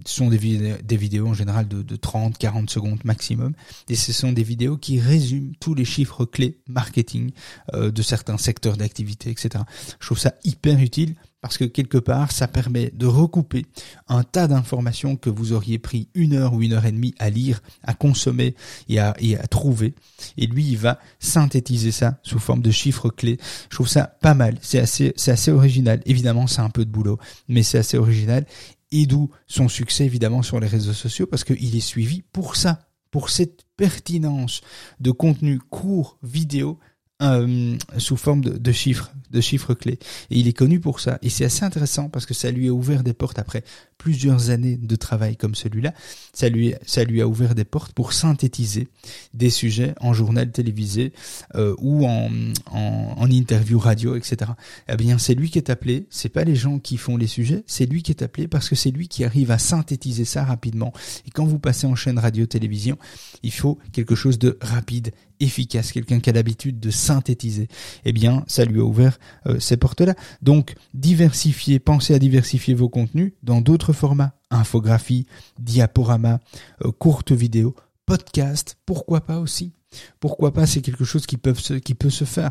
sont 0.07 0.29
des, 0.29 0.77
des 0.83 0.97
vidéos 0.97 1.27
en 1.27 1.35
général 1.35 1.67
de, 1.67 1.83
de 1.83 1.97
30, 1.97 2.39
40 2.39 2.71
secondes 2.71 3.05
maximum. 3.05 3.53
Et 3.89 3.97
ce 3.97 4.13
sont 4.13 4.33
des 4.33 4.45
vidéos 4.45 4.77
qui 4.77 5.01
résument 5.01 5.53
tous 5.61 5.75
les 5.75 5.85
chiffres 5.85 6.25
clés 6.25 6.59
marketing 6.69 7.33
de 7.75 8.03
certains 8.03 8.39
secteurs 8.39 8.77
d'activité, 8.77 9.31
etc. 9.31 9.65
Je 9.99 10.07
trouve 10.07 10.19
ça 10.19 10.35
hyper 10.45 10.79
utile 10.79 11.17
parce 11.41 11.57
que 11.57 11.65
quelque 11.65 11.99
part, 11.99 12.33
ça 12.33 12.49
permet 12.49 12.91
de 12.95 13.07
recouper 13.07 13.67
un 14.09 14.25
tas 14.25 14.49
d'informations 14.49 15.17
que 15.17 15.31
vous 15.31 15.53
auriez 15.53 15.79
pris 15.79 16.09
une 16.15 16.35
heure 16.35 16.53
ou 16.53 16.63
une 16.63 16.73
heure 16.73 16.87
et 16.87 16.93
demie 16.93 17.15
à 17.19 17.31
lire, 17.31 17.63
à 17.83 17.95
consommer 17.95 18.55
et 18.89 18.99
à, 18.99 19.15
trouver. 19.49 19.95
Et 20.37 20.47
lui, 20.47 20.65
il 20.65 20.79
va 20.79 20.99
synthétiser 21.21 21.93
ça 21.93 22.19
sous 22.23 22.39
forme 22.39 22.63
de 22.63 22.71
chiffres 22.71 23.09
clés. 23.09 23.39
Je 23.71 23.77
trouve 23.77 23.89
ça 23.89 24.05
pas 24.21 24.35
mal. 24.35 24.59
C'est 24.63 24.81
assez, 24.81 25.13
c'est 25.17 25.31
assez 25.31 25.53
original. 25.53 26.03
Évidemment, 26.07 26.47
c'est 26.47 26.61
un 26.61 26.71
peu 26.71 26.85
de 26.85 26.91
boulot, 26.91 27.19
mais 27.47 27.63
c'est 27.63 27.79
assez 27.79 27.97
original. 27.97 28.45
Et 28.91 29.07
d'où 29.07 29.31
son 29.47 29.69
succès, 29.69 30.07
évidemment, 30.07 30.43
sur 30.43 30.59
les 30.59 30.67
réseaux 30.67 30.93
sociaux, 30.93 31.27
parce 31.27 31.45
qu'il 31.45 31.77
est 31.77 31.81
suivi 31.81 32.23
pour 32.33 32.57
ça, 32.57 32.81
pour 33.11 33.31
cette 33.31 33.65
pertinence 33.77 34.61
de 34.99 35.11
contenu 35.13 35.59
court 35.59 36.19
vidéo 36.23 36.79
euh, 37.21 37.77
sous 37.97 38.17
forme 38.17 38.43
de, 38.43 38.57
de, 38.57 38.73
chiffres, 38.73 39.11
de 39.33 39.41
chiffres 39.41 39.75
clés. 39.75 39.99
Et 40.31 40.39
il 40.39 40.47
est 40.47 40.53
connu 40.53 40.79
pour 40.79 41.01
ça. 41.01 41.19
Et 41.23 41.31
c'est 41.31 41.45
assez 41.45 41.65
intéressant 41.65 42.09
parce 42.09 42.27
que 42.27 42.35
ça 42.35 42.51
lui 42.51 42.69
a 42.69 42.73
ouvert 42.73 43.03
des 43.03 43.13
portes 43.13 43.39
après 43.39 43.65
plusieurs 43.99 44.51
années 44.51 44.77
de 44.77 44.97
travail 44.97 45.37
comme 45.37 45.57
celui-là. 45.57 45.93
Ça 46.33 46.49
lui, 46.49 46.75
ça 46.87 47.03
lui 47.03 47.21
a 47.21 47.27
ouvert 47.27 47.57
des 47.57 47.65
portes 47.65 47.93
pour 47.93 48.13
synthétiser 48.13 48.87
des 49.35 49.51
sujets 49.51 49.95
en 50.01 50.13
journal 50.13 50.53
télévisé 50.53 51.13
euh, 51.57 51.75
ou 51.79 52.07
en, 52.07 52.31
en, 52.71 53.15
en, 53.19 53.31
interview 53.31 53.81
radio, 53.81 54.15
etc. 54.15 54.53
Eh 54.89 54.97
bien, 54.97 55.19
c'est 55.19 55.35
lui 55.35 55.51
qui 55.51 55.59
est 55.59 55.71
appelé. 55.71 56.07
C'est 56.11 56.29
pas 56.29 56.45
les 56.45 56.55
gens 56.55 56.79
qui 56.79 56.97
font 56.97 57.17
les 57.17 57.27
sujets, 57.27 57.65
c'est 57.67 57.87
lui 57.87 58.05
qui 58.05 58.13
est 58.13 58.23
appelé 58.23 58.47
parce 58.47 58.69
que 58.69 58.77
c'est 58.77 58.93
lui 58.93 59.09
qui 59.09 59.25
arrive 59.25 59.51
à 59.51 59.59
synthétiser 59.59 60.25
ça 60.25 60.45
rapidement. 60.45 60.93
Et 61.27 61.31
quand 61.31 61.45
vous 61.45 61.59
passez 61.59 61.89
en 61.89 61.97
chaîne 61.97 62.19
radio-télévision, 62.19 62.97
il 63.43 63.53
faut 63.53 63.79
quelque 63.93 64.15
chose 64.15 64.39
de 64.39 64.57
rapide 64.61 65.11
efficace, 65.41 65.93
quelqu'un 65.93 66.21
qui 66.21 66.31
a 66.31 66.33
l'habitude 66.33 66.81
de 66.81 66.91
synthétiser, 66.91 67.69
eh 68.05 68.13
bien, 68.13 68.45
ça 68.47 68.65
lui 68.65 68.81
a 68.81 68.85
ouvert 68.85 69.19
euh, 69.47 69.59
ces 69.61 69.77
portes-là. 69.77 70.15
Donc, 70.43 70.75
diversifier, 70.95 71.79
pensez 71.79 72.15
à 72.15 72.19
diversifier 72.19 72.75
vos 72.75 72.89
contenus 72.89 73.33
dans 73.43 73.61
d'autres 73.61 73.93
formats, 73.93 74.35
infographie, 74.51 75.27
diaporama, 75.59 76.41
euh, 76.85 76.93
courte 76.93 77.33
vidéo, 77.33 77.75
podcast, 78.07 78.77
pourquoi 78.87 79.21
pas 79.21 79.39
aussi 79.39 79.73
Pourquoi 80.21 80.53
pas 80.53 80.67
C'est 80.67 80.81
quelque 80.81 81.05
chose 81.05 81.27
qui 81.27 81.37
peut 81.37 81.55
se, 81.55 81.75
qui 81.75 81.95
peut 81.95 82.11
se 82.11 82.25
faire. 82.25 82.51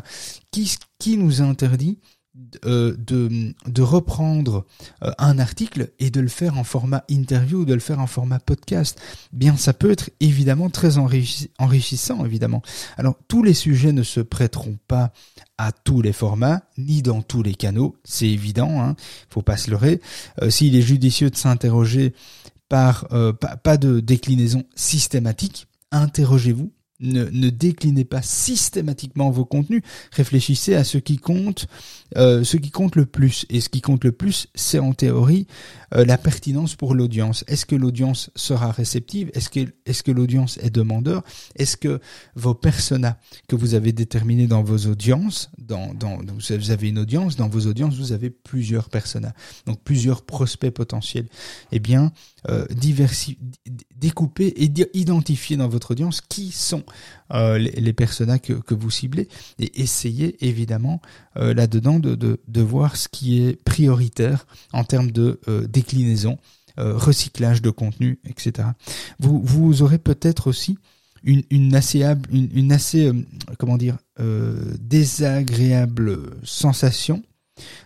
Qui, 0.50 0.72
qui 0.98 1.16
nous 1.16 1.42
interdit 1.42 1.98
de, 2.62 3.54
de 3.66 3.82
reprendre 3.82 4.64
euh, 5.02 5.10
un 5.18 5.38
article 5.38 5.90
et 5.98 6.10
de 6.10 6.20
le 6.20 6.28
faire 6.28 6.56
en 6.58 6.64
format 6.64 7.04
interview 7.08 7.60
ou 7.60 7.64
de 7.64 7.74
le 7.74 7.80
faire 7.80 8.00
en 8.00 8.06
format 8.06 8.38
podcast, 8.38 9.00
bien 9.32 9.56
ça 9.56 9.72
peut 9.72 9.90
être 9.90 10.10
évidemment 10.20 10.70
très 10.70 10.98
enrichissant 10.98 12.24
évidemment. 12.24 12.62
Alors 12.96 13.16
tous 13.28 13.42
les 13.42 13.54
sujets 13.54 13.92
ne 13.92 14.02
se 14.02 14.20
prêteront 14.20 14.78
pas 14.86 15.12
à 15.58 15.72
tous 15.72 16.00
les 16.02 16.12
formats 16.12 16.62
ni 16.76 17.02
dans 17.02 17.22
tous 17.22 17.42
les 17.42 17.54
canaux, 17.54 17.96
c'est 18.04 18.28
évident, 18.28 18.80
hein, 18.80 18.96
faut 19.28 19.42
pas 19.42 19.56
se 19.56 19.70
leurrer. 19.70 20.00
Euh, 20.42 20.50
s'il 20.50 20.76
est 20.76 20.82
judicieux 20.82 21.30
de 21.30 21.36
s'interroger 21.36 22.14
par 22.68 23.08
pas, 23.08 23.56
pas 23.56 23.78
de 23.78 24.00
déclinaison 24.00 24.64
systématique, 24.74 25.68
interrogez-vous 25.90 26.70
ne, 27.00 27.24
ne, 27.24 27.50
déclinez 27.50 28.04
pas 28.04 28.22
systématiquement 28.22 29.30
vos 29.30 29.44
contenus. 29.44 29.82
Réfléchissez 30.12 30.74
à 30.74 30.84
ce 30.84 30.98
qui 30.98 31.16
compte, 31.16 31.66
euh, 32.16 32.44
ce 32.44 32.56
qui 32.56 32.70
compte 32.70 32.96
le 32.96 33.06
plus. 33.06 33.46
Et 33.50 33.60
ce 33.60 33.68
qui 33.68 33.80
compte 33.80 34.04
le 34.04 34.12
plus, 34.12 34.48
c'est 34.54 34.78
en 34.78 34.92
théorie 34.92 35.46
euh, 35.94 36.04
la 36.04 36.18
pertinence 36.18 36.74
pour 36.74 36.94
l'audience. 36.94 37.44
Est-ce 37.46 37.66
que 37.66 37.76
l'audience 37.76 38.30
sera 38.34 38.72
réceptive? 38.72 39.30
Est-ce 39.34 39.48
que, 40.02 40.10
l'audience 40.10 40.58
est 40.58 40.70
demandeur? 40.70 41.22
Est-ce 41.54 41.76
que 41.76 42.00
vos 42.34 42.54
personas 42.54 43.18
que 43.48 43.56
vous 43.56 43.74
avez 43.74 43.92
déterminés 43.92 44.46
dans 44.46 44.62
vos 44.62 44.86
audiences, 44.86 45.50
dans, 45.58 45.92
vous 46.30 46.70
avez 46.70 46.88
une 46.88 46.98
audience, 46.98 47.36
dans 47.36 47.48
vos 47.48 47.66
audiences, 47.66 47.94
vous 47.94 48.12
avez 48.12 48.30
plusieurs 48.30 48.90
personas, 48.90 49.32
donc 49.66 49.80
plusieurs 49.82 50.22
prospects 50.22 50.72
potentiels. 50.72 51.26
Eh 51.72 51.78
bien, 51.78 52.12
euh, 52.48 52.66
découper 53.96 54.46
et 54.46 54.70
identifier 54.94 55.56
dans 55.56 55.68
votre 55.68 55.92
audience 55.92 56.20
qui 56.20 56.52
sont 56.52 56.84
euh, 57.32 57.58
les, 57.58 57.72
les 57.72 57.92
personas 57.92 58.38
que, 58.38 58.52
que, 58.54 58.74
vous 58.74 58.90
ciblez 58.90 59.28
et 59.58 59.82
essayez 59.82 60.36
évidemment 60.46 61.00
euh, 61.36 61.52
là-dedans 61.52 61.98
de, 61.98 62.14
de, 62.14 62.40
de, 62.46 62.60
voir 62.62 62.96
ce 62.96 63.08
qui 63.08 63.42
est 63.42 63.62
prioritaire 63.64 64.46
en 64.72 64.84
termes 64.84 65.10
de 65.10 65.40
euh, 65.48 65.66
déclinaison, 65.66 66.38
recyclage 66.80 67.60
de 67.60 67.70
contenu, 67.70 68.20
etc. 68.24 68.68
Vous, 69.18 69.42
vous 69.42 69.82
aurez 69.82 69.98
peut-être 69.98 70.46
aussi 70.46 70.78
une, 71.24 71.42
une 71.50 71.74
assez, 71.74 72.04
une, 72.30 72.48
une 72.54 72.70
assez 72.70 73.10
comment 73.58 73.76
dire, 73.76 73.98
désagréable 74.78 76.20
sensation 76.44 77.24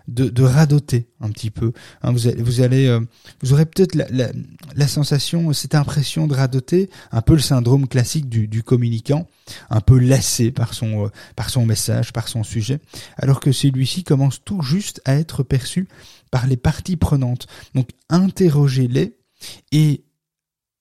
de, 0.08 0.42
radoter 0.42 1.08
un 1.20 1.30
petit 1.30 1.50
peu. 1.50 1.72
Hein, 2.02 2.12
vous 2.12 2.26
allez, 2.26 2.42
vous, 2.42 2.60
allez 2.60 2.86
euh, 2.86 3.00
vous 3.42 3.52
aurez 3.52 3.66
peut-être 3.66 3.94
la, 3.94 4.88
sensation, 4.88 5.52
cette 5.52 5.74
impression 5.74 6.26
de 6.26 6.34
radoter, 6.34 6.90
un 7.10 7.22
peu 7.22 7.34
le 7.34 7.40
syndrome 7.40 7.88
classique 7.88 8.28
du, 8.28 8.48
du 8.48 8.62
communicant, 8.62 9.28
un 9.70 9.80
peu 9.80 9.98
lassé 9.98 10.50
par 10.50 10.74
son, 10.74 11.06
euh, 11.06 11.08
par 11.36 11.50
son 11.50 11.66
message, 11.66 12.12
par 12.12 12.28
son 12.28 12.42
sujet, 12.42 12.80
alors 13.16 13.40
que 13.40 13.52
celui-ci 13.52 14.04
commence 14.04 14.42
tout 14.44 14.62
juste 14.62 15.00
à 15.04 15.14
être 15.14 15.42
perçu 15.42 15.88
par 16.30 16.46
les 16.46 16.56
parties 16.56 16.96
prenantes. 16.96 17.46
Donc 17.74 17.90
interrogez-les 18.08 19.16
et 19.72 20.04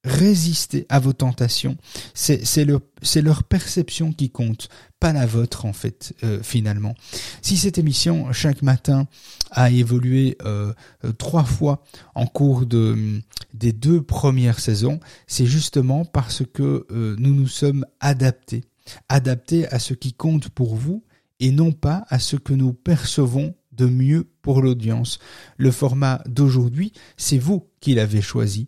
résister 0.03 0.85
à 0.89 0.99
vos 0.99 1.13
tentations. 1.13 1.77
C'est 2.13 2.65
leur, 2.65 2.81
leur 3.15 3.43
perception 3.43 4.13
qui 4.13 4.29
compte, 4.29 4.69
pas 4.99 5.13
la 5.13 5.25
vôtre 5.25 5.65
en 5.65 5.73
fait, 5.73 6.13
euh, 6.23 6.41
finalement. 6.41 6.95
Si 7.41 7.57
cette 7.57 7.77
émission, 7.77 8.31
chaque 8.33 8.61
matin, 8.61 9.07
a 9.51 9.69
évolué 9.69 10.37
euh, 10.43 10.73
euh, 11.03 11.11
trois 11.11 11.43
fois 11.43 11.83
en 12.15 12.25
cours 12.25 12.65
de, 12.65 13.21
des 13.53 13.73
deux 13.73 14.01
premières 14.01 14.59
saisons, 14.59 14.99
c'est 15.27 15.45
justement 15.45 16.05
parce 16.05 16.43
que 16.51 16.85
nous 16.91 17.35
nous 17.35 17.47
sommes 17.47 17.85
adaptés. 17.99 18.63
Adaptés 19.09 19.67
à 19.67 19.79
ce 19.79 19.93
qui 19.93 20.13
compte 20.13 20.49
pour 20.49 20.75
vous 20.75 21.03
et 21.39 21.51
non 21.51 21.71
pas 21.71 22.05
à 22.09 22.19
ce 22.19 22.35
que 22.35 22.53
nous 22.53 22.73
percevons 22.73 23.53
de 23.71 23.85
mieux 23.85 24.27
pour 24.41 24.61
l'audience. 24.61 25.19
Le 25.57 25.71
format 25.71 26.21
d'aujourd'hui, 26.27 26.91
c'est 27.17 27.37
vous 27.37 27.67
qui 27.79 27.95
l'avez 27.95 28.21
choisi. 28.21 28.67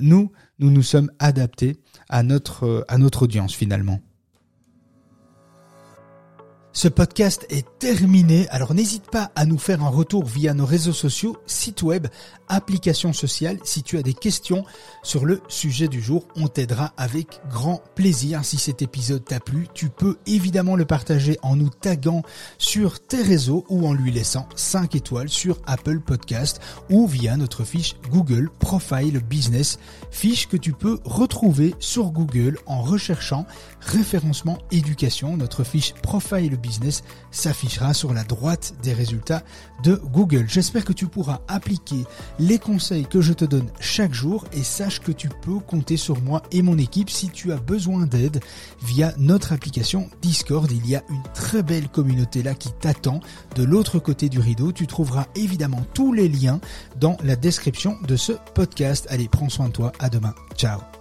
nous, 0.00 0.32
nous 0.58 0.70
nous 0.70 0.82
sommes 0.82 1.10
adaptés 1.18 1.80
à 2.08 2.22
notre, 2.22 2.84
à 2.88 2.98
notre 2.98 3.22
audience 3.22 3.54
finalement. 3.54 4.00
Ce 6.72 6.86
podcast 6.86 7.44
est 7.48 7.66
terminé, 7.80 8.48
alors 8.50 8.72
n'hésite 8.72 9.10
pas 9.10 9.32
à 9.34 9.46
nous 9.46 9.58
faire 9.58 9.82
un 9.82 9.88
retour 9.88 10.24
via 10.24 10.54
nos 10.54 10.66
réseaux 10.66 10.92
sociaux, 10.92 11.36
site 11.46 11.82
web, 11.82 12.06
applications 12.48 13.12
sociales. 13.12 13.58
Si 13.64 13.82
tu 13.82 13.98
as 13.98 14.02
des 14.02 14.14
questions 14.14 14.64
sur 15.02 15.24
le 15.24 15.40
sujet 15.48 15.88
du 15.88 16.00
jour, 16.00 16.26
on 16.36 16.48
t'aidera 16.48 16.92
avec 16.96 17.40
grand 17.50 17.82
plaisir. 17.94 18.44
Si 18.44 18.58
cet 18.58 18.82
épisode 18.82 19.24
t'a 19.24 19.40
plu, 19.40 19.68
tu 19.74 19.88
peux 19.88 20.16
évidemment 20.26 20.76
le 20.76 20.84
partager 20.84 21.38
en 21.42 21.56
nous 21.56 21.70
taguant 21.70 22.22
sur 22.58 23.00
tes 23.00 23.22
réseaux 23.22 23.64
ou 23.68 23.86
en 23.86 23.92
lui 23.92 24.10
laissant 24.10 24.48
5 24.56 24.94
étoiles 24.94 25.28
sur 25.28 25.58
Apple 25.66 26.00
Podcast 26.00 26.60
ou 26.90 27.06
via 27.06 27.36
notre 27.36 27.64
fiche 27.64 27.96
Google 28.10 28.50
Profile 28.58 29.20
Business, 29.20 29.78
fiche 30.10 30.48
que 30.48 30.56
tu 30.56 30.72
peux 30.72 30.98
retrouver 31.04 31.74
sur 31.78 32.10
Google 32.10 32.58
en 32.66 32.82
recherchant 32.82 33.46
référencement 33.80 34.58
éducation. 34.70 35.36
Notre 35.36 35.64
fiche 35.64 35.94
Profile 36.02 36.56
business 36.56 37.02
s'affichera 37.30 37.94
sur 37.94 38.12
la 38.12 38.24
droite 38.24 38.74
des 38.82 38.92
résultats 38.92 39.42
de 39.82 39.94
Google. 39.94 40.46
J'espère 40.48 40.84
que 40.84 40.92
tu 40.92 41.06
pourras 41.06 41.40
appliquer 41.48 42.04
les 42.38 42.58
conseils 42.58 43.06
que 43.06 43.20
je 43.20 43.32
te 43.32 43.44
donne 43.44 43.68
chaque 43.80 44.14
jour 44.14 44.44
et 44.52 44.62
sache 44.62 45.00
que 45.00 45.12
tu 45.12 45.28
peux 45.28 45.58
compter 45.58 45.96
sur 45.96 46.20
moi 46.20 46.42
et 46.52 46.62
mon 46.62 46.78
équipe 46.78 47.10
si 47.10 47.28
tu 47.28 47.52
as 47.52 47.56
besoin 47.56 48.06
d'aide 48.06 48.40
via 48.82 49.12
notre 49.18 49.52
application 49.52 50.08
Discord. 50.22 50.70
Il 50.70 50.88
y 50.88 50.96
a 50.96 51.02
une 51.08 51.22
très 51.34 51.62
belle 51.62 51.88
communauté 51.88 52.42
là 52.42 52.54
qui 52.54 52.70
t'attend 52.72 53.20
de 53.56 53.64
l'autre 53.64 53.98
côté 53.98 54.28
du 54.28 54.38
rideau. 54.38 54.72
Tu 54.72 54.86
trouveras 54.86 55.26
évidemment 55.34 55.84
tous 55.94 56.12
les 56.12 56.28
liens 56.28 56.60
dans 57.00 57.16
la 57.24 57.36
description 57.36 57.96
de 58.06 58.16
ce 58.16 58.32
podcast. 58.54 59.06
Allez, 59.10 59.28
prends 59.28 59.48
soin 59.48 59.68
de 59.68 59.72
toi. 59.72 59.92
À 59.98 60.08
demain. 60.08 60.34
Ciao. 60.56 60.97